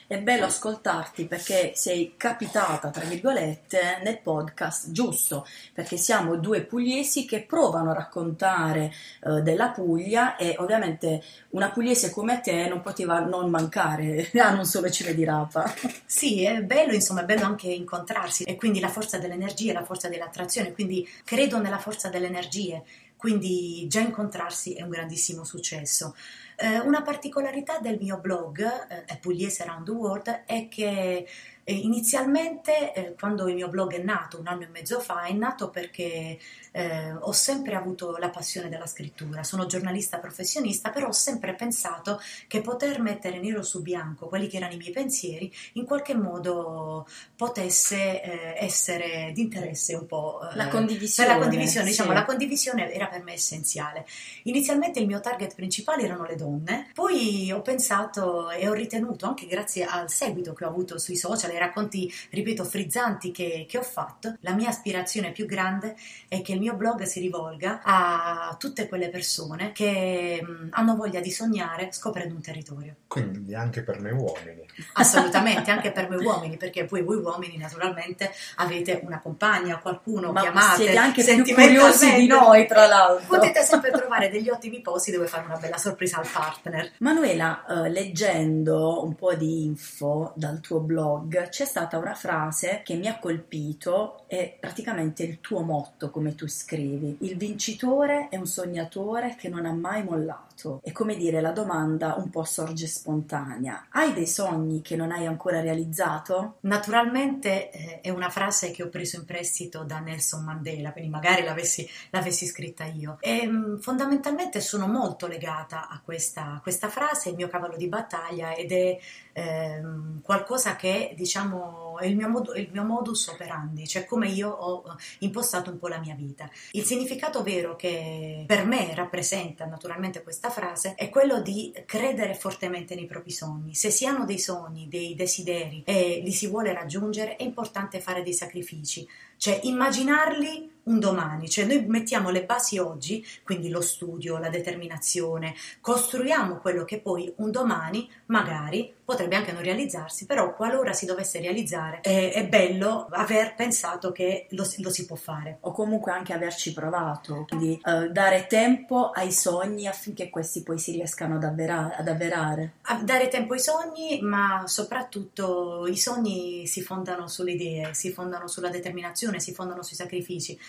È 0.08 0.20
bello 0.20 0.44
ascoltarti 0.44 1.26
perché 1.26 1.72
sei 1.74 2.14
capitata, 2.16 2.90
tra 2.90 3.04
virgolette, 3.04 4.00
nel 4.04 4.20
podcast 4.20 4.92
giusto, 4.92 5.44
perché 5.72 5.96
siamo 5.96 6.36
due 6.36 6.60
pugliesi 6.62 7.24
che 7.26 7.42
provano 7.42 7.90
a 7.90 7.94
raccontare 7.94 8.92
eh, 9.24 9.42
della 9.42 9.70
Puglia 9.70 10.36
e 10.36 10.54
ovviamente 10.58 11.22
una 11.50 11.70
pugliese 11.70 12.10
come 12.10 12.40
te 12.40 12.68
non 12.68 12.82
poteva 12.82 13.18
non 13.18 13.50
mancare 13.50 14.30
a 14.34 14.50
non 14.54 14.64
solo 14.64 14.88
Cile 14.90 15.12
di 15.12 15.24
Rapa. 15.24 15.74
Sì, 16.04 16.44
è 16.44 16.62
bello, 16.62 16.92
insomma, 16.92 17.22
è 17.22 17.24
bello 17.24 17.44
anche 17.44 17.66
incontrarsi 17.66 18.44
e 18.44 18.54
quindi 18.54 18.78
la 18.78 18.88
forza 18.88 19.18
dell'energia, 19.18 19.72
la 19.72 19.84
forza 19.84 20.08
dell'attrazione, 20.08 20.72
quindi 20.72 21.04
credo 21.24 21.58
nella 21.58 21.78
forza 21.78 22.08
delle 22.08 22.28
energie, 22.28 22.84
quindi 23.16 23.86
già 23.88 24.00
incontrarsi 24.00 24.74
è 24.74 24.82
un 24.82 24.90
grandissimo 24.90 25.44
successo. 25.44 26.14
Eh, 26.56 26.78
una 26.78 27.02
particolarità 27.02 27.78
del 27.78 27.98
mio 27.98 28.18
blog, 28.18 28.62
eh, 29.06 29.16
Pugliese 29.18 29.62
Around 29.62 29.86
the 29.86 29.90
World, 29.90 30.42
è 30.46 30.68
che 30.68 31.26
eh, 31.68 31.74
inizialmente, 31.74 32.92
eh, 32.92 33.14
quando 33.18 33.48
il 33.48 33.56
mio 33.56 33.68
blog 33.68 33.92
è 33.94 34.00
nato, 34.00 34.38
un 34.38 34.46
anno 34.46 34.62
e 34.62 34.68
mezzo 34.68 35.00
fa, 35.00 35.24
è 35.24 35.32
nato 35.32 35.68
perché 35.68 36.38
eh, 36.70 37.12
ho 37.12 37.32
sempre 37.32 37.74
avuto 37.74 38.18
la 38.18 38.30
passione 38.30 38.68
della 38.68 38.86
scrittura. 38.86 39.42
Sono 39.42 39.66
giornalista 39.66 40.18
professionista, 40.18 40.90
però 40.90 41.08
ho 41.08 41.12
sempre 41.12 41.54
pensato 41.54 42.20
che 42.46 42.60
poter 42.60 43.00
mettere 43.00 43.40
nero 43.40 43.64
su 43.64 43.82
bianco 43.82 44.28
quelli 44.28 44.46
che 44.46 44.58
erano 44.58 44.74
i 44.74 44.76
miei 44.76 44.92
pensieri 44.92 45.52
in 45.72 45.84
qualche 45.86 46.14
modo 46.14 47.08
potesse 47.34 48.22
eh, 48.22 48.54
essere 48.64 49.32
di 49.34 49.40
interesse 49.40 49.96
un 49.96 50.06
po'. 50.06 50.48
Eh, 50.48 50.54
la 50.54 50.68
condivisione. 50.68 51.28
Per 51.28 51.36
la 51.36 51.42
condivisione, 51.42 51.86
diciamo, 51.88 52.10
sì. 52.10 52.14
la 52.14 52.24
condivisione 52.24 52.92
era 52.92 53.08
per 53.08 53.24
me 53.24 53.32
essenziale. 53.32 54.06
Inizialmente 54.44 55.00
il 55.00 55.06
mio 55.06 55.18
target 55.18 55.56
principale 55.56 56.04
erano 56.04 56.24
le 56.24 56.36
donne, 56.36 56.90
poi 56.94 57.50
ho 57.50 57.60
pensato 57.60 58.50
e 58.50 58.68
ho 58.68 58.72
ritenuto, 58.72 59.26
anche 59.26 59.46
grazie 59.46 59.84
al 59.84 60.08
seguito 60.10 60.52
che 60.52 60.64
ho 60.64 60.68
avuto 60.68 60.96
sui 60.98 61.16
social, 61.16 61.54
ai 61.56 61.62
racconti, 61.62 62.12
ripeto, 62.30 62.64
frizzanti 62.64 63.30
che, 63.30 63.66
che 63.68 63.78
ho 63.78 63.82
fatto, 63.82 64.36
la 64.40 64.52
mia 64.52 64.68
aspirazione 64.68 65.32
più 65.32 65.46
grande 65.46 65.96
è 66.28 66.42
che 66.42 66.52
il 66.52 66.60
mio 66.60 66.74
blog 66.74 67.02
si 67.02 67.20
rivolga 67.20 67.80
a 67.82 68.56
tutte 68.58 68.88
quelle 68.88 69.08
persone 69.08 69.72
che 69.72 70.40
mh, 70.42 70.68
hanno 70.70 70.96
voglia 70.96 71.20
di 71.20 71.30
sognare 71.30 71.88
scoprendo 71.92 72.34
un 72.34 72.40
territorio. 72.40 72.94
Quindi 73.06 73.54
anche 73.54 73.82
per 73.82 74.00
noi 74.00 74.12
uomini. 74.12 74.64
Assolutamente, 74.94 75.70
anche 75.70 75.92
per 75.92 76.08
voi 76.08 76.22
uomini, 76.24 76.56
perché 76.56 76.84
poi 76.84 77.02
voi 77.02 77.16
uomini 77.16 77.56
naturalmente 77.56 78.32
avete 78.56 79.00
una 79.04 79.20
compagna, 79.20 79.78
qualcuno 79.78 80.32
Ma 80.32 80.40
chiamate. 80.40 80.82
Siete 80.84 80.96
anche 80.96 81.24
più 81.24 81.54
curiosi 81.54 82.14
di 82.14 82.26
noi, 82.26 82.66
tra 82.66 82.86
l'altro. 82.86 83.26
Potete 83.26 83.62
sempre 83.62 83.90
trovare 83.90 84.28
degli 84.28 84.48
ottimi 84.48 84.80
posti 84.80 85.10
dove 85.10 85.26
fare 85.26 85.44
una 85.44 85.56
bella 85.56 85.78
sorpresa 85.78 86.18
al 86.18 86.28
partner. 86.30 86.92
Manuela, 86.98 87.64
eh, 87.66 87.88
leggendo 87.88 89.04
un 89.04 89.14
po' 89.14 89.34
di 89.34 89.64
info 89.64 90.32
dal 90.36 90.60
tuo 90.60 90.80
blog, 90.80 91.45
c'è 91.48 91.64
stata 91.64 91.98
una 91.98 92.14
frase 92.14 92.82
che 92.84 92.94
mi 92.94 93.08
ha 93.08 93.18
colpito, 93.18 94.24
è 94.26 94.56
praticamente 94.58 95.22
il 95.22 95.40
tuo 95.40 95.62
motto, 95.62 96.10
come 96.10 96.34
tu 96.34 96.46
scrivi. 96.46 97.18
Il 97.20 97.36
vincitore 97.36 98.28
è 98.28 98.36
un 98.36 98.46
sognatore 98.46 99.34
che 99.36 99.48
non 99.48 99.66
ha 99.66 99.72
mai 99.72 100.02
mollato. 100.02 100.45
È 100.82 100.90
come 100.92 101.16
dire, 101.16 101.40
la 101.40 101.52
domanda 101.52 102.14
un 102.16 102.30
po' 102.30 102.44
sorge 102.44 102.86
spontanea. 102.86 103.86
Hai 103.90 104.12
dei 104.14 104.26
sogni 104.26 104.80
che 104.80 104.96
non 104.96 105.12
hai 105.12 105.26
ancora 105.26 105.60
realizzato? 105.60 106.56
Naturalmente 106.60 107.70
eh, 107.70 108.00
è 108.00 108.10
una 108.10 108.30
frase 108.30 108.70
che 108.70 108.82
ho 108.82 108.88
preso 108.88 109.16
in 109.16 109.24
prestito 109.24 109.84
da 109.84 109.98
Nelson 109.98 110.44
Mandela, 110.44 110.92
quindi 110.92 111.10
magari 111.10 111.44
l'avessi, 111.44 111.88
l'avessi 112.10 112.46
scritta 112.46 112.84
io. 112.84 113.18
E, 113.20 113.46
mm, 113.46 113.76
fondamentalmente 113.78 114.60
sono 114.60 114.86
molto 114.86 115.26
legata 115.26 115.88
a 115.88 116.00
questa, 116.02 116.58
questa 116.62 116.88
frase, 116.88 117.28
il 117.28 117.36
mio 117.36 117.48
cavallo 117.48 117.76
di 117.76 117.88
battaglia 117.88 118.54
ed 118.54 118.72
è 118.72 118.98
ehm, 119.32 120.22
qualcosa 120.22 120.76
che 120.76 121.12
diciamo 121.16 121.98
è 121.98 122.06
il 122.06 122.16
mio, 122.16 122.28
mod- 122.28 122.52
il 122.56 122.68
mio 122.72 122.84
modus 122.84 123.28
operandi, 123.28 123.86
cioè 123.86 124.04
come 124.04 124.28
io 124.28 124.50
ho 124.50 124.96
impostato 125.20 125.70
un 125.70 125.78
po' 125.78 125.88
la 125.88 125.98
mia 125.98 126.14
vita. 126.14 126.48
Il 126.72 126.84
significato 126.84 127.42
vero 127.42 127.76
che 127.76 128.44
per 128.46 128.64
me 128.66 128.94
rappresenta 128.94 129.66
naturalmente 129.66 130.22
questa 130.22 130.45
frase 130.50 130.94
è 130.94 131.08
quello 131.08 131.40
di 131.40 131.72
credere 131.86 132.34
fortemente 132.34 132.94
nei 132.94 133.06
propri 133.06 133.30
sogni. 133.30 133.74
Se 133.74 133.90
si 133.90 134.06
hanno 134.06 134.24
dei 134.24 134.38
sogni, 134.38 134.88
dei 134.88 135.14
desideri 135.14 135.82
e 135.84 136.20
li 136.22 136.32
si 136.32 136.46
vuole 136.46 136.72
raggiungere, 136.72 137.36
è 137.36 137.42
importante 137.42 138.00
fare 138.00 138.22
dei 138.22 138.34
sacrifici, 138.34 139.06
cioè 139.36 139.60
immaginarli 139.62 140.75
un 140.86 140.98
domani, 141.00 141.48
cioè 141.48 141.64
noi 141.64 141.84
mettiamo 141.86 142.30
le 142.30 142.44
basi 142.44 142.78
oggi, 142.78 143.24
quindi 143.42 143.68
lo 143.68 143.80
studio, 143.80 144.38
la 144.38 144.48
determinazione, 144.48 145.54
costruiamo 145.80 146.58
quello 146.58 146.84
che 146.84 147.00
poi 147.00 147.32
un 147.36 147.50
domani 147.50 148.08
magari 148.26 148.94
potrebbe 149.06 149.36
anche 149.36 149.52
non 149.52 149.62
realizzarsi, 149.62 150.26
però 150.26 150.52
qualora 150.54 150.92
si 150.92 151.06
dovesse 151.06 151.40
realizzare 151.40 152.00
è, 152.00 152.32
è 152.32 152.46
bello 152.48 153.06
aver 153.10 153.54
pensato 153.54 154.10
che 154.10 154.48
lo, 154.50 154.68
lo, 154.78 154.90
si 154.90 155.06
può 155.06 155.14
fare. 155.14 155.58
O 155.60 155.70
comunque 155.70 156.10
anche 156.10 156.32
averci 156.32 156.72
provato, 156.72 157.44
quindi 157.48 157.80
uh, 157.84 158.10
dare 158.10 158.48
tempo 158.48 159.10
ai 159.10 159.30
sogni 159.30 159.86
affinché 159.86 160.28
questi 160.28 160.64
poi 160.64 160.78
si 160.80 160.90
riescano 160.90 161.36
ad, 161.36 161.44
avvera- 161.44 161.96
ad 161.96 162.08
avverare. 162.08 162.72
A 162.82 163.00
dare 163.02 163.28
tempo 163.28 163.52
ai 163.52 163.60
sogni, 163.60 164.20
ma 164.22 164.64
soprattutto 164.66 165.86
i 165.86 165.96
sogni 165.96 166.66
si 166.66 166.82
fondano 166.82 167.28
sulle 167.28 167.52
idee, 167.52 167.94
si 167.94 168.10
fondano 168.10 168.48
sulla 168.48 168.70
determinazione, 168.70 169.38
si 169.38 169.54
fondano 169.54 169.84
sui 169.84 169.94
sacrifici. 169.96 170.58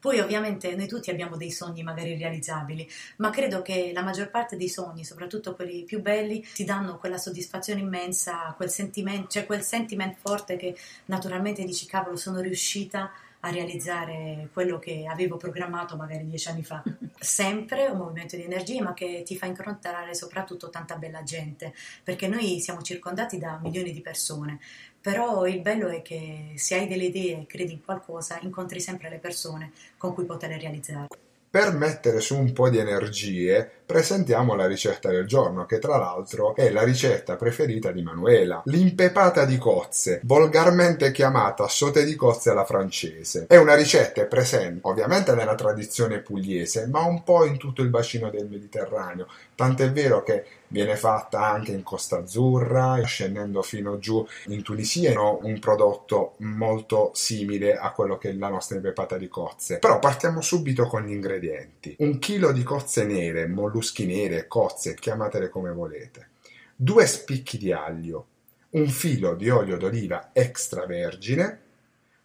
Poi 0.00 0.20
ovviamente 0.20 0.76
noi 0.76 0.86
tutti 0.86 1.10
abbiamo 1.10 1.36
dei 1.36 1.50
sogni 1.50 1.82
magari 1.82 2.16
realizzabili, 2.16 2.88
ma 3.16 3.30
credo 3.30 3.62
che 3.62 3.90
la 3.92 4.02
maggior 4.02 4.30
parte 4.30 4.56
dei 4.56 4.68
sogni, 4.68 5.04
soprattutto 5.04 5.56
quelli 5.56 5.82
più 5.82 6.00
belli, 6.00 6.46
ti 6.54 6.64
danno 6.64 6.98
quella 6.98 7.18
soddisfazione 7.18 7.80
immensa, 7.80 8.54
quel 8.56 8.70
sentimento, 8.70 9.28
cioè 9.28 9.46
quel 9.46 9.62
sentiment 9.62 10.16
forte 10.16 10.56
che 10.56 10.76
naturalmente 11.06 11.64
dici 11.64 11.86
cavolo 11.86 12.16
sono 12.16 12.40
riuscita 12.40 13.10
a 13.40 13.50
realizzare 13.50 14.48
quello 14.52 14.78
che 14.78 15.06
avevo 15.08 15.36
programmato 15.36 15.96
magari 15.96 16.26
dieci 16.26 16.48
anni 16.48 16.64
fa. 16.64 16.82
Sempre 17.18 17.86
un 17.86 17.98
movimento 17.98 18.36
di 18.36 18.42
energie, 18.42 18.80
ma 18.80 18.94
che 18.94 19.22
ti 19.24 19.36
fa 19.36 19.46
incontrare 19.46 20.14
soprattutto 20.14 20.70
tanta 20.70 20.96
bella 20.96 21.22
gente, 21.22 21.72
perché 22.02 22.26
noi 22.26 22.60
siamo 22.60 22.82
circondati 22.82 23.38
da 23.38 23.58
milioni 23.62 23.92
di 23.92 24.00
persone, 24.00 24.58
però 25.00 25.46
il 25.46 25.60
bello 25.60 25.88
è 25.88 26.02
che 26.02 26.54
se 26.56 26.74
hai 26.74 26.88
delle 26.88 27.04
idee 27.04 27.42
e 27.42 27.46
credi 27.46 27.72
in 27.72 27.84
qualcosa, 27.84 28.38
incontri 28.42 28.80
sempre 28.80 29.08
le 29.08 29.18
persone 29.18 29.72
con 29.98 30.14
cui 30.14 30.24
poter 30.24 30.58
realizzare. 30.58 31.08
Per 31.50 31.74
mettere 31.74 32.20
su 32.20 32.38
un 32.38 32.52
po' 32.52 32.70
di 32.70 32.78
energie, 32.78 33.70
presentiamo 33.88 34.54
la 34.54 34.66
ricetta 34.66 35.08
del 35.08 35.26
giorno, 35.26 35.64
che 35.64 35.78
tra 35.78 35.96
l'altro 35.96 36.54
è 36.54 36.70
la 36.70 36.82
ricetta 36.82 37.36
preferita 37.36 37.90
di 37.90 38.02
Manuela. 38.02 38.60
L'impepata 38.66 39.46
di 39.46 39.56
cozze, 39.56 40.20
volgarmente 40.24 41.10
chiamata 41.10 41.66
sote 41.68 42.04
di 42.04 42.14
cozze 42.14 42.50
alla 42.50 42.66
francese. 42.66 43.46
È 43.48 43.56
una 43.56 43.74
ricetta 43.74 44.22
presente 44.26 44.80
ovviamente 44.82 45.34
nella 45.34 45.54
tradizione 45.54 46.18
pugliese, 46.18 46.86
ma 46.86 47.00
un 47.00 47.24
po' 47.24 47.46
in 47.46 47.56
tutto 47.56 47.80
il 47.80 47.88
bacino 47.88 48.28
del 48.28 48.46
Mediterraneo, 48.46 49.26
tant'è 49.54 49.90
vero 49.90 50.22
che 50.22 50.44
viene 50.68 50.96
fatta 50.96 51.48
anche 51.48 51.72
in 51.72 51.82
Costa 51.82 52.18
Azzurra, 52.18 53.00
scendendo 53.02 53.62
fino 53.62 53.98
giù 53.98 54.24
in 54.48 54.62
Tunisia, 54.62 55.18
un 55.18 55.58
prodotto 55.58 56.34
molto 56.38 57.10
simile 57.14 57.76
a 57.76 57.90
quello 57.92 58.18
che 58.18 58.30
è 58.30 58.32
la 58.34 58.48
nostra 58.48 58.76
impepata 58.76 59.16
di 59.16 59.28
cozze. 59.28 59.78
Però 59.78 59.98
partiamo 59.98 60.40
subito 60.40 60.86
con 60.86 61.02
gli 61.02 61.12
ingredienti. 61.12 61.96
Un 62.00 62.18
chilo 62.18 62.52
di 62.52 62.62
cozze 62.62 63.04
nere, 63.04 63.46
molluschi 63.78 64.06
nere, 64.06 64.48
cozze, 64.48 64.94
chiamatele 64.94 65.48
come 65.48 65.70
volete. 65.70 66.30
Due 66.74 67.06
spicchi 67.06 67.58
di 67.58 67.72
aglio, 67.72 68.26
un 68.70 68.88
filo 68.88 69.34
di 69.34 69.48
olio 69.48 69.76
d'oliva 69.76 70.30
extravergine, 70.32 71.60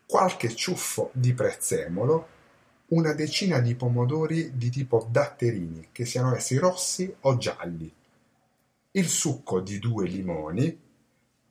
qualche 0.06 0.54
ciuffo 0.56 1.12
di 1.14 1.34
prezzemolo, 1.34 2.28
una 2.88 3.14
decina 3.14 3.60
di 3.60 3.76
pomodori 3.76 4.58
di 4.58 4.70
tipo 4.70 5.08
datterini, 5.10 5.90
che 5.92 6.06
siano 6.06 6.36
essi 6.36 6.58
rossi 6.58 7.14
o 7.22 7.38
gialli, 7.38 7.92
il 8.92 9.08
succo 9.08 9.60
di 9.60 9.80
due 9.80 10.08
limoni, 10.08 10.80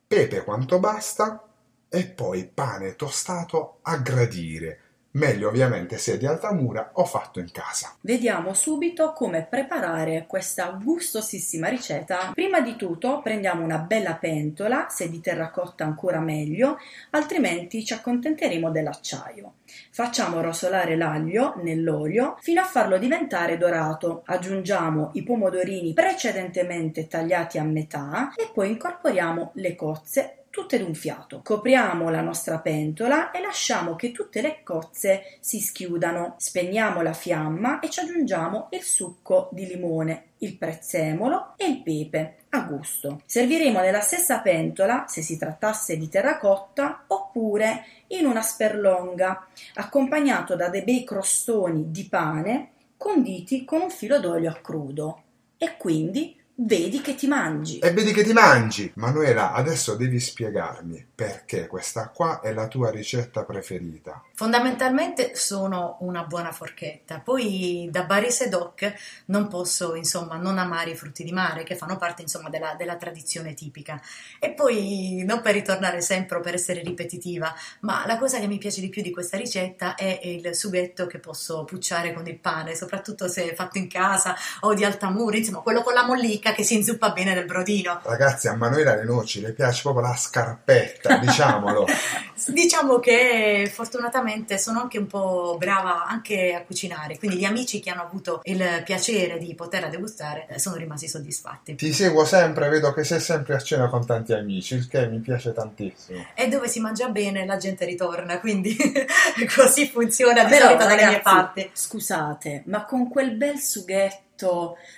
pepe 0.07 0.43
quanto 0.43 0.79
basta 0.79 1.45
e 1.89 2.05
poi 2.05 2.45
pane 2.45 2.95
tostato 2.95 3.79
a 3.81 3.97
gradire, 3.97 4.79
meglio 5.13 5.49
ovviamente 5.49 5.97
se 5.97 6.17
di 6.17 6.25
alta 6.25 6.53
mura 6.53 6.91
o 6.93 7.05
fatto 7.05 7.39
in 7.39 7.51
casa. 7.51 7.95
Vediamo 8.01 8.53
subito 8.53 9.13
come 9.13 9.45
preparare 9.49 10.25
questa 10.27 10.77
gustosissima 10.81 11.67
ricetta. 11.67 12.31
Prima 12.33 12.61
di 12.61 12.75
tutto 12.75 13.21
prendiamo 13.21 13.63
una 13.63 13.77
bella 13.79 14.15
pentola, 14.15 14.87
se 14.89 15.09
di 15.09 15.19
terracotta 15.19 15.83
ancora 15.83 16.19
meglio, 16.19 16.77
altrimenti 17.11 17.85
ci 17.85 17.93
accontenteremo 17.93 18.71
dell'acciaio. 18.71 19.53
Facciamo 19.91 20.41
rosolare 20.41 20.95
l'aglio 20.95 21.55
nell'olio 21.61 22.37
fino 22.41 22.61
a 22.61 22.65
farlo 22.65 22.97
diventare 22.97 23.57
dorato. 23.57 24.23
Aggiungiamo 24.25 25.11
i 25.13 25.23
pomodorini 25.23 25.93
precedentemente 25.93 27.07
tagliati 27.07 27.57
a 27.57 27.63
metà 27.63 28.33
e 28.35 28.49
poi 28.53 28.69
incorporiamo 28.69 29.51
le 29.55 29.75
cozze 29.75 30.42
tutte 30.53 30.77
d'un 30.77 30.93
fiato. 30.93 31.41
Copriamo 31.43 32.11
la 32.11 32.21
nostra 32.21 32.59
pentola 32.59 33.31
e 33.31 33.41
lasciamo 33.41 33.95
che 33.95 34.11
tutte 34.11 34.39
le 34.39 34.59
cozze 34.61 35.37
si 35.39 35.59
schiudano. 35.59 36.35
Spegniamo 36.37 37.01
la 37.01 37.13
fiamma 37.13 37.79
e 37.79 37.89
ci 37.89 38.01
aggiungiamo 38.01 38.67
il 38.69 38.83
succo 38.83 39.49
di 39.51 39.65
limone, 39.65 40.33
il 40.37 40.55
prezzemolo 40.55 41.55
e 41.57 41.65
il 41.65 41.81
pepe 41.81 42.43
a 42.49 42.61
gusto. 42.65 43.23
Serviremo 43.25 43.79
nella 43.79 44.01
stessa 44.01 44.41
pentola, 44.41 45.05
se 45.07 45.23
si 45.23 45.39
trattasse 45.39 45.97
di 45.97 46.07
terracotta, 46.07 47.05
oppure 47.07 47.85
in 48.09 48.27
una 48.27 48.43
sperlonga, 48.43 49.47
accompagnato 49.73 50.55
da 50.55 50.69
dei 50.69 50.83
bei 50.83 51.03
crostoni 51.03 51.89
di 51.89 52.07
pane 52.07 52.73
conditi 52.95 53.65
con 53.65 53.81
un 53.81 53.89
filo 53.89 54.19
d'olio 54.19 54.51
a 54.51 54.59
crudo. 54.61 55.23
E 55.57 55.77
quindi 55.77 56.39
vedi 56.55 57.01
che 57.01 57.15
ti 57.15 57.27
mangi. 57.27 57.79
E 57.79 57.91
vedi 57.91 58.13
che 58.13 58.23
ti 58.23 58.31
mangi! 58.31 58.91
Manuela, 58.95 59.53
adesso 59.53 59.95
devi 59.95 60.19
spiegarmi 60.19 61.05
perché 61.15 61.67
questa 61.67 62.09
qua 62.09 62.41
è 62.41 62.53
la 62.53 62.67
tua 62.67 62.91
ricetta 62.91 63.43
preferita. 63.43 64.23
Fondamentalmente 64.33 65.35
sono 65.35 65.97
una 66.01 66.23
buona 66.23 66.51
forchetta, 66.51 67.19
poi 67.19 67.87
da 67.91 68.03
Baris 68.03 68.41
e 68.41 68.49
Doc 68.49 68.93
non 69.25 69.47
posso 69.47 69.95
insomma 69.95 70.37
non 70.37 70.57
amare 70.57 70.91
i 70.91 70.95
frutti 70.95 71.23
di 71.23 71.31
mare 71.31 71.63
che 71.63 71.75
fanno 71.75 71.97
parte 71.97 72.21
insomma 72.21 72.49
della, 72.49 72.75
della 72.77 72.97
tradizione 72.97 73.53
tipica. 73.53 73.99
E 74.39 74.51
poi 74.51 75.23
non 75.25 75.41
per 75.41 75.53
ritornare 75.53 76.01
sempre 76.01 76.37
o 76.37 76.41
per 76.41 76.53
essere 76.53 76.81
ripetitiva, 76.81 77.53
ma 77.81 78.05
la 78.05 78.17
cosa 78.17 78.39
che 78.39 78.47
mi 78.47 78.57
piace 78.59 78.81
di 78.81 78.89
più 78.89 79.01
di 79.01 79.11
questa 79.11 79.37
ricetta 79.37 79.95
è 79.95 80.19
il 80.23 80.53
sughetto 80.55 81.07
che 81.07 81.19
posso 81.19 81.63
pucciare 81.63 82.13
con 82.13 82.27
il 82.27 82.37
pane, 82.37 82.75
soprattutto 82.75 83.27
se 83.27 83.49
è 83.49 83.55
fatto 83.55 83.79
in 83.79 83.87
casa 83.87 84.35
o 84.61 84.73
di 84.73 84.83
Altamura, 84.85 85.37
insomma 85.37 85.59
quello 85.59 85.81
con 85.81 85.93
la 85.93 86.05
mollica 86.05 86.42
ricca 86.43 86.51
che 86.51 86.63
si 86.63 86.75
inzuppa 86.75 87.11
bene 87.11 87.33
del 87.33 87.45
brodino. 87.45 88.01
Ragazzi, 88.03 88.49
a 88.49 88.55
Manuela 88.55 88.95
Le 88.95 89.05
Noci 89.05 89.39
le 89.39 89.53
piace 89.53 89.81
proprio 89.81 90.05
la 90.05 90.15
scarpetta, 90.15 91.17
diciamolo. 91.17 91.85
diciamo 92.47 92.99
che 92.99 93.71
fortunatamente 93.73 94.57
sono 94.57 94.81
anche 94.81 94.97
un 94.97 95.07
po' 95.07 95.55
brava 95.57 96.05
anche 96.05 96.53
a 96.53 96.63
cucinare, 96.63 97.17
quindi 97.17 97.37
gli 97.37 97.45
amici 97.45 97.79
che 97.79 97.89
hanno 97.89 98.01
avuto 98.01 98.41
il 98.43 98.81
piacere 98.83 99.37
di 99.37 99.55
poterla 99.55 99.87
degustare 99.87 100.47
eh, 100.49 100.59
sono 100.59 100.75
rimasti 100.75 101.07
soddisfatti. 101.07 101.75
Ti 101.75 101.93
seguo 101.93 102.25
sempre, 102.25 102.67
vedo 102.67 102.91
che 102.93 103.05
sei 103.05 103.21
sempre 103.21 103.55
a 103.55 103.59
cena 103.59 103.87
con 103.87 104.05
tanti 104.05 104.33
amici, 104.33 104.75
il 104.75 104.87
che 104.89 105.07
mi 105.07 105.19
piace 105.19 105.53
tantissimo. 105.53 106.25
E 106.33 106.49
dove 106.49 106.67
si 106.67 106.81
mangia 106.81 107.07
bene 107.07 107.45
la 107.45 107.57
gente 107.57 107.85
ritorna, 107.85 108.39
quindi 108.39 108.75
così 109.55 109.87
funziona 109.87 110.43
di 110.43 110.55
solito 110.55 110.85
dalle 110.85 111.07
mie 111.07 111.21
parti. 111.21 111.69
Scusate, 111.71 112.63
ma 112.65 112.83
con 112.85 113.07
quel 113.09 113.35
bel 113.35 113.57
sughetto 113.59 114.32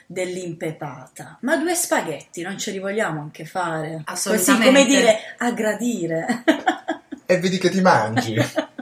dell'impepata. 0.05 1.37
Ma 1.41 1.57
due 1.57 1.75
spaghetti 1.75 2.41
non 2.41 2.57
ce 2.57 2.71
li 2.71 2.79
vogliamo 2.79 3.21
anche 3.21 3.45
fare? 3.45 4.03
Così 4.05 4.57
come 4.57 4.85
dire, 4.85 5.35
a 5.37 5.51
gradire. 5.51 6.43
e 7.25 7.39
vedi 7.39 7.57
che 7.57 7.69
ti 7.69 7.81
mangi. 7.81 8.35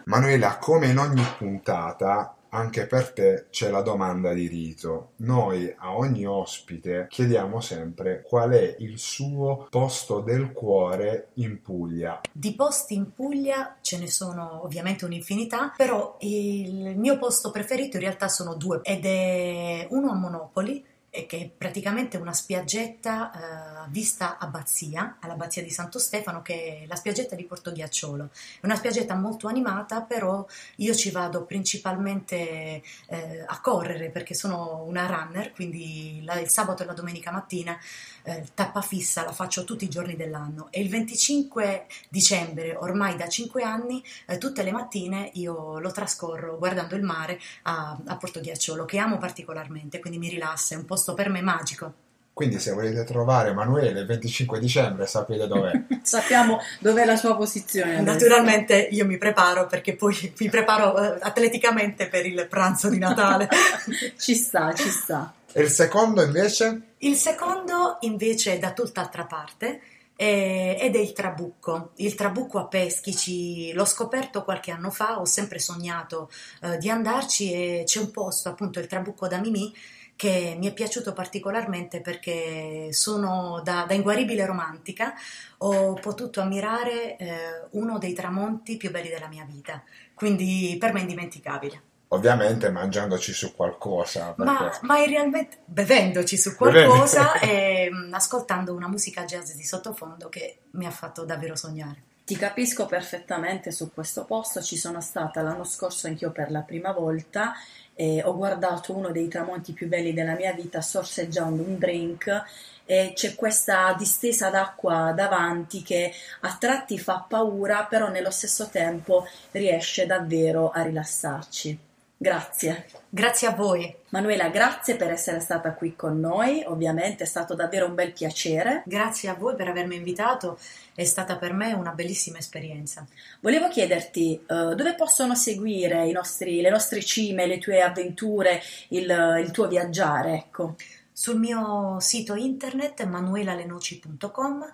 Manuela, 0.06 0.58
come 0.58 0.88
in 0.88 0.98
ogni 0.98 1.26
puntata, 1.38 2.36
anche 2.54 2.86
per 2.86 3.12
te 3.12 3.48
c'è 3.50 3.70
la 3.70 3.82
domanda 3.82 4.32
di 4.34 4.48
rito. 4.48 5.12
Noi 5.18 5.74
a 5.76 5.98
ogni 5.98 6.26
ospite 6.26 7.08
chiediamo 7.10 7.60
sempre 7.60 8.22
qual 8.22 8.52
è 8.52 8.76
il 8.80 9.00
suo 9.00 9.68
posto 9.70 10.20
del 10.20 10.54
cuore 10.54 11.30
in 11.36 11.62
Puglia. 11.62 12.22
Di 12.32 12.54
posti 12.54 12.94
in 12.94 13.14
Puglia 13.14 13.78
ce 13.82 13.98
ne 13.98 14.08
sono 14.08 14.64
ovviamente 14.64 15.06
un'infinità, 15.06 15.74
però 15.76 16.18
il 16.20 16.98
mio 16.98 17.18
posto 17.18 17.52
preferito 17.52 17.98
in 17.98 18.04
realtà 18.04 18.28
sono 18.28 18.56
due 18.56 18.82
ed 18.84 19.06
è 19.06 19.88
uno 19.90 20.12
a 20.12 20.16
Monopoli 20.16 20.86
che 21.14 21.38
è 21.38 21.48
praticamente 21.56 22.18
una 22.18 22.34
spiaggetta 22.34 23.86
eh, 23.86 23.90
vista 23.90 24.40
abbazia, 24.40 25.18
all'abbazia 25.20 25.62
di 25.62 25.70
Santo 25.70 26.00
Stefano, 26.00 26.42
che 26.42 26.82
è 26.84 26.88
la 26.88 26.96
spiaggetta 26.96 27.36
di 27.36 27.44
Porto 27.44 27.72
Ghiacciolo. 27.72 28.32
È 28.60 28.66
una 28.66 28.76
spiaggetta 28.76 29.14
molto 29.14 29.48
animata, 29.48 30.02
però 30.02 30.44
io 30.78 30.96
ci 30.96 31.12
vado 31.12 31.46
principalmente 31.46 32.82
eh, 33.08 33.44
a 33.46 33.62
correre 33.62 34.10
perché 34.10 34.34
sono 34.34 34.84
una 34.88 35.06
runner, 35.06 35.52
quindi 35.54 36.22
la, 36.24 36.40
il 36.40 36.50
sabato 36.50 36.82
e 36.82 36.88
la 36.88 36.94
domenica 36.94 37.30
mattina 37.32 37.78
eh, 38.24 38.46
tappa 38.54 38.82
fissa 38.82 39.24
la 39.24 39.34
faccio 39.34 39.64
tutti 39.64 39.84
i 39.84 39.90
giorni 39.90 40.16
dell'anno 40.16 40.68
e 40.72 40.82
il 40.82 40.90
25 40.90 41.86
dicembre, 42.10 42.76
ormai 42.76 43.16
da 43.16 43.28
5 43.28 43.62
anni, 43.64 44.04
eh, 44.26 44.38
tutte 44.38 44.64
le 44.64 44.72
mattine 44.72 45.30
io 45.34 45.80
lo 45.80 45.92
trascorro 45.92 46.58
guardando 46.58 46.96
il 46.96 47.04
mare 47.04 47.40
a, 47.64 47.98
a 48.04 48.18
Porto 48.18 48.40
Ghiacciolo, 48.40 48.86
che 48.86 48.98
amo 48.98 49.18
particolarmente, 49.18 50.00
quindi 50.00 50.18
mi 50.18 50.30
rilassa, 50.30 50.76
è 50.76 50.78
un 50.78 50.86
posto 51.04 51.14
per 51.14 51.30
me 51.30 51.42
magico. 51.42 51.94
Quindi 52.32 52.58
se 52.58 52.72
volete 52.72 53.04
trovare 53.04 53.50
Emanuele 53.50 54.00
il 54.00 54.06
25 54.08 54.60
dicembre 54.60 55.06
sapete 55.06 55.46
dov'è. 55.46 55.84
Sappiamo 56.02 56.60
dov'è 56.80 57.06
la 57.06 57.18
sua 57.18 57.36
posizione. 57.36 58.02
Naturalmente 58.02 58.76
io 58.76 59.06
mi 59.06 59.18
preparo 59.18 59.68
perché 59.68 59.96
poi 59.96 60.34
mi 60.40 60.50
preparo 60.50 60.94
uh, 60.94 61.18
atleticamente 61.20 62.08
per 62.08 62.26
il 62.26 62.48
pranzo 62.50 62.90
di 62.90 62.98
Natale. 62.98 63.50
ci 64.18 64.34
sta, 64.34 64.74
ci 64.74 64.90
sta. 64.90 65.32
E 65.52 65.62
il 65.62 65.70
secondo 65.70 66.24
invece? 66.24 66.94
Il 67.00 67.16
secondo 67.16 67.98
invece 68.00 68.54
è 68.54 68.58
da 68.58 68.72
tutt'altra 68.72 69.26
parte 69.26 69.82
ed 70.16 70.96
è 70.96 71.00
il 71.00 71.12
trabucco. 71.12 71.92
Il 71.98 72.16
trabucco 72.16 72.60
a 72.60 72.68
Peschici 72.68 73.74
l'ho 73.74 73.86
scoperto 73.86 74.44
qualche 74.44 74.72
anno 74.72 74.90
fa, 74.90 75.20
ho 75.20 75.26
sempre 75.26 75.60
sognato 75.60 76.32
eh, 76.62 76.78
di 76.78 76.90
andarci 76.90 77.52
e 77.52 77.84
c'è 77.86 78.00
un 78.00 78.12
posto, 78.12 78.50
appunto 78.50 78.80
il 78.80 78.88
trabucco 78.88 79.28
da 79.28 79.40
Mimì, 79.40 79.74
che 80.16 80.56
mi 80.58 80.68
è 80.68 80.74
piaciuto 80.74 81.14
particolarmente 81.14 82.02
perché 82.02 82.90
sono 82.92 83.62
da, 83.64 83.86
da 83.88 83.94
inguaribile 83.94 84.46
romantica, 84.46 85.14
ho 85.60 85.94
potuto 85.94 86.42
ammirare 86.42 87.18
eh, 87.18 87.28
uno 87.72 87.98
dei 87.98 88.14
tramonti 88.14 88.78
più 88.78 88.92
belli 88.92 89.10
della 89.10 89.28
mia 89.28 89.46
vita, 89.46 89.84
quindi 90.14 90.76
per 90.80 90.94
me 90.94 91.00
è 91.00 91.02
indimenticabile. 91.02 91.82
Ovviamente 92.10 92.70
mangiandoci 92.70 93.34
su 93.34 93.56
qualcosa. 93.56 94.36
Ma, 94.38 94.72
ma 94.82 95.04
realmente 95.04 95.58
bevendoci 95.66 96.38
su 96.38 96.56
qualcosa 96.56 97.40
e 97.40 97.90
mm, 97.92 98.14
ascoltando 98.14 98.76
una 98.76 98.88
musica 98.88 99.26
jazz 99.26 99.54
di 99.54 99.64
sottofondo 99.64 100.30
che 100.30 100.60
mi 100.72 100.86
ha 100.86 100.92
fatto 100.92 101.26
davvero 101.26 101.56
sognare. 101.56 102.04
Ti 102.26 102.38
capisco 102.38 102.86
perfettamente 102.86 103.70
su 103.72 103.92
questo 103.94 104.24
posto, 104.24 104.62
ci 104.62 104.78
sono 104.78 105.02
stata 105.02 105.42
l'anno 105.42 105.66
scorso 105.66 106.08
anch'io 106.08 106.32
per 106.32 106.52
la 106.52 106.62
prima 106.62 106.94
volta 106.94 107.52
e 107.94 108.24
ho 108.24 108.34
guardato 108.34 108.96
uno 108.96 109.12
dei 109.12 109.28
tramonti 109.28 109.74
più 109.74 109.90
belli 109.90 110.14
della 110.14 110.34
mia 110.34 110.54
vita 110.54 110.80
sorseggiando 110.80 111.62
un 111.62 111.78
drink 111.78 112.44
e 112.86 113.12
c'è 113.14 113.36
questa 113.36 113.94
distesa 113.98 114.50
d'acqua 114.50 115.12
davanti 115.14 115.84
che 115.84 116.14
a 116.42 116.56
tratti 116.58 116.98
fa 116.98 117.26
paura, 117.28 117.88
però 117.90 118.08
nello 118.08 118.32
stesso 118.32 118.70
tempo 118.70 119.28
riesce 119.52 120.06
davvero 120.06 120.70
a 120.70 120.82
rilassarci. 120.82 121.92
Grazie. 122.24 122.86
Grazie 123.10 123.50
a 123.50 123.52
voi. 123.52 123.94
Manuela, 124.12 124.48
grazie 124.48 124.96
per 124.96 125.12
essere 125.12 125.42
stata 125.42 125.74
qui 125.74 125.94
con 125.94 126.22
noi, 126.22 126.64
ovviamente 126.66 127.26
è 127.26 127.28
stato 127.28 127.54
davvero 127.54 127.86
un 127.86 127.96
bel 127.96 128.14
piacere. 128.14 128.82
Grazie 128.86 129.28
a 129.28 129.34
voi 129.34 129.56
per 129.58 129.68
avermi 129.68 129.98
invitato, 129.98 130.58
è 130.96 131.04
stata 131.04 131.36
per 131.36 131.52
me 131.52 131.74
una 131.74 131.92
bellissima 131.92 132.38
esperienza. 132.38 133.06
Volevo 133.42 133.68
chiederti 133.68 134.42
uh, 134.48 134.74
dove 134.74 134.96
possono 134.96 135.36
seguire 135.36 136.10
nostri, 136.14 136.62
le 136.62 136.70
nostre 136.70 137.04
cime, 137.04 137.46
le 137.46 137.58
tue 137.58 137.82
avventure, 137.82 138.62
il, 138.90 139.42
il 139.44 139.52
tuo 139.52 139.68
viaggiare, 139.68 140.36
ecco. 140.36 140.76
Sul 141.12 141.38
mio 141.38 142.00
sito 142.00 142.36
internet 142.36 143.04
manuelalenoci.com 143.04 144.66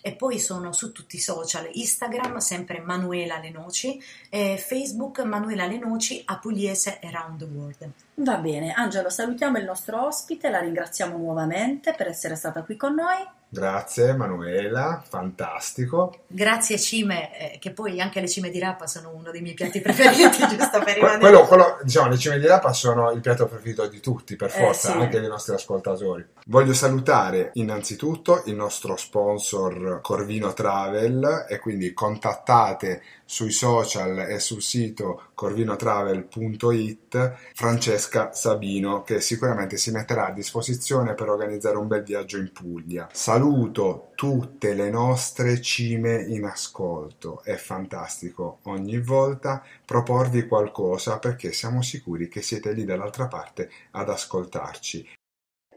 e 0.00 0.12
poi 0.12 0.38
sono 0.38 0.72
su 0.72 0.92
tutti 0.92 1.16
i 1.16 1.20
social, 1.20 1.68
Instagram 1.72 2.38
sempre 2.38 2.80
Manuela 2.80 3.38
Lenoci 3.38 4.02
e 4.28 4.56
Facebook 4.56 5.20
Manuela 5.20 5.66
Lenoci 5.66 6.22
a 6.24 6.38
Pugliese 6.38 7.00
Around 7.02 7.38
the 7.38 7.44
World. 7.44 7.90
Va 8.14 8.36
bene, 8.36 8.72
Angelo, 8.72 9.10
salutiamo 9.10 9.58
il 9.58 9.64
nostro 9.64 10.06
ospite, 10.06 10.50
la 10.50 10.60
ringraziamo 10.60 11.16
nuovamente 11.16 11.94
per 11.94 12.08
essere 12.08 12.36
stata 12.36 12.62
qui 12.62 12.76
con 12.76 12.94
noi. 12.94 13.37
Grazie 13.50 14.14
Manuela, 14.14 15.02
fantastico. 15.06 16.24
Grazie 16.26 16.78
Cime, 16.78 17.54
eh, 17.54 17.58
che 17.58 17.70
poi 17.70 17.98
anche 17.98 18.20
le 18.20 18.28
cime 18.28 18.50
di 18.50 18.58
rapa 18.58 18.86
sono 18.86 19.10
uno 19.14 19.30
dei 19.30 19.40
miei 19.40 19.54
piatti 19.54 19.80
preferiti, 19.80 20.38
giusto 20.54 20.82
per 20.84 20.96
rimanere. 20.96 21.18
Quello, 21.18 21.46
quello, 21.46 21.78
diciamo, 21.82 22.10
le 22.10 22.18
cime 22.18 22.38
di 22.38 22.46
rapa 22.46 22.74
sono 22.74 23.10
il 23.10 23.22
piatto 23.22 23.46
preferito 23.46 23.86
di 23.86 24.00
tutti, 24.00 24.36
per 24.36 24.48
eh, 24.48 24.60
forza, 24.60 24.90
eh, 24.90 24.92
sì. 24.92 24.98
anche 24.98 25.20
dei 25.20 25.30
nostri 25.30 25.54
ascoltatori. 25.54 26.26
Voglio 26.46 26.74
salutare 26.74 27.50
innanzitutto 27.54 28.42
il 28.46 28.54
nostro 28.54 28.96
sponsor 28.96 30.00
Corvino 30.02 30.52
Travel 30.52 31.46
e 31.48 31.58
quindi 31.58 31.94
contattate 31.94 33.00
sui 33.30 33.50
social 33.50 34.20
e 34.20 34.40
sul 34.40 34.62
sito 34.62 35.24
corvinotravel.it 35.34 37.34
Francesca 37.52 38.32
Sabino 38.32 39.02
che 39.02 39.20
sicuramente 39.20 39.76
si 39.76 39.90
metterà 39.90 40.28
a 40.28 40.32
disposizione 40.32 41.12
per 41.12 41.28
organizzare 41.28 41.76
un 41.76 41.88
bel 41.88 42.02
viaggio 42.02 42.38
in 42.38 42.50
Puglia 42.50 43.06
saluto 43.38 44.10
tutte 44.16 44.74
le 44.74 44.90
nostre 44.90 45.60
cime 45.60 46.24
in 46.24 46.42
ascolto. 46.42 47.40
È 47.44 47.54
fantastico 47.54 48.58
ogni 48.64 48.98
volta 48.98 49.62
proporvi 49.84 50.48
qualcosa 50.48 51.20
perché 51.20 51.52
siamo 51.52 51.80
sicuri 51.80 52.28
che 52.28 52.42
siete 52.42 52.72
lì 52.72 52.84
dall'altra 52.84 53.28
parte 53.28 53.70
ad 53.92 54.08
ascoltarci. 54.08 55.08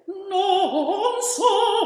Non 0.07 1.21
solo 1.21 1.85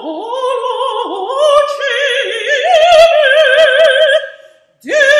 cime, 4.80 5.15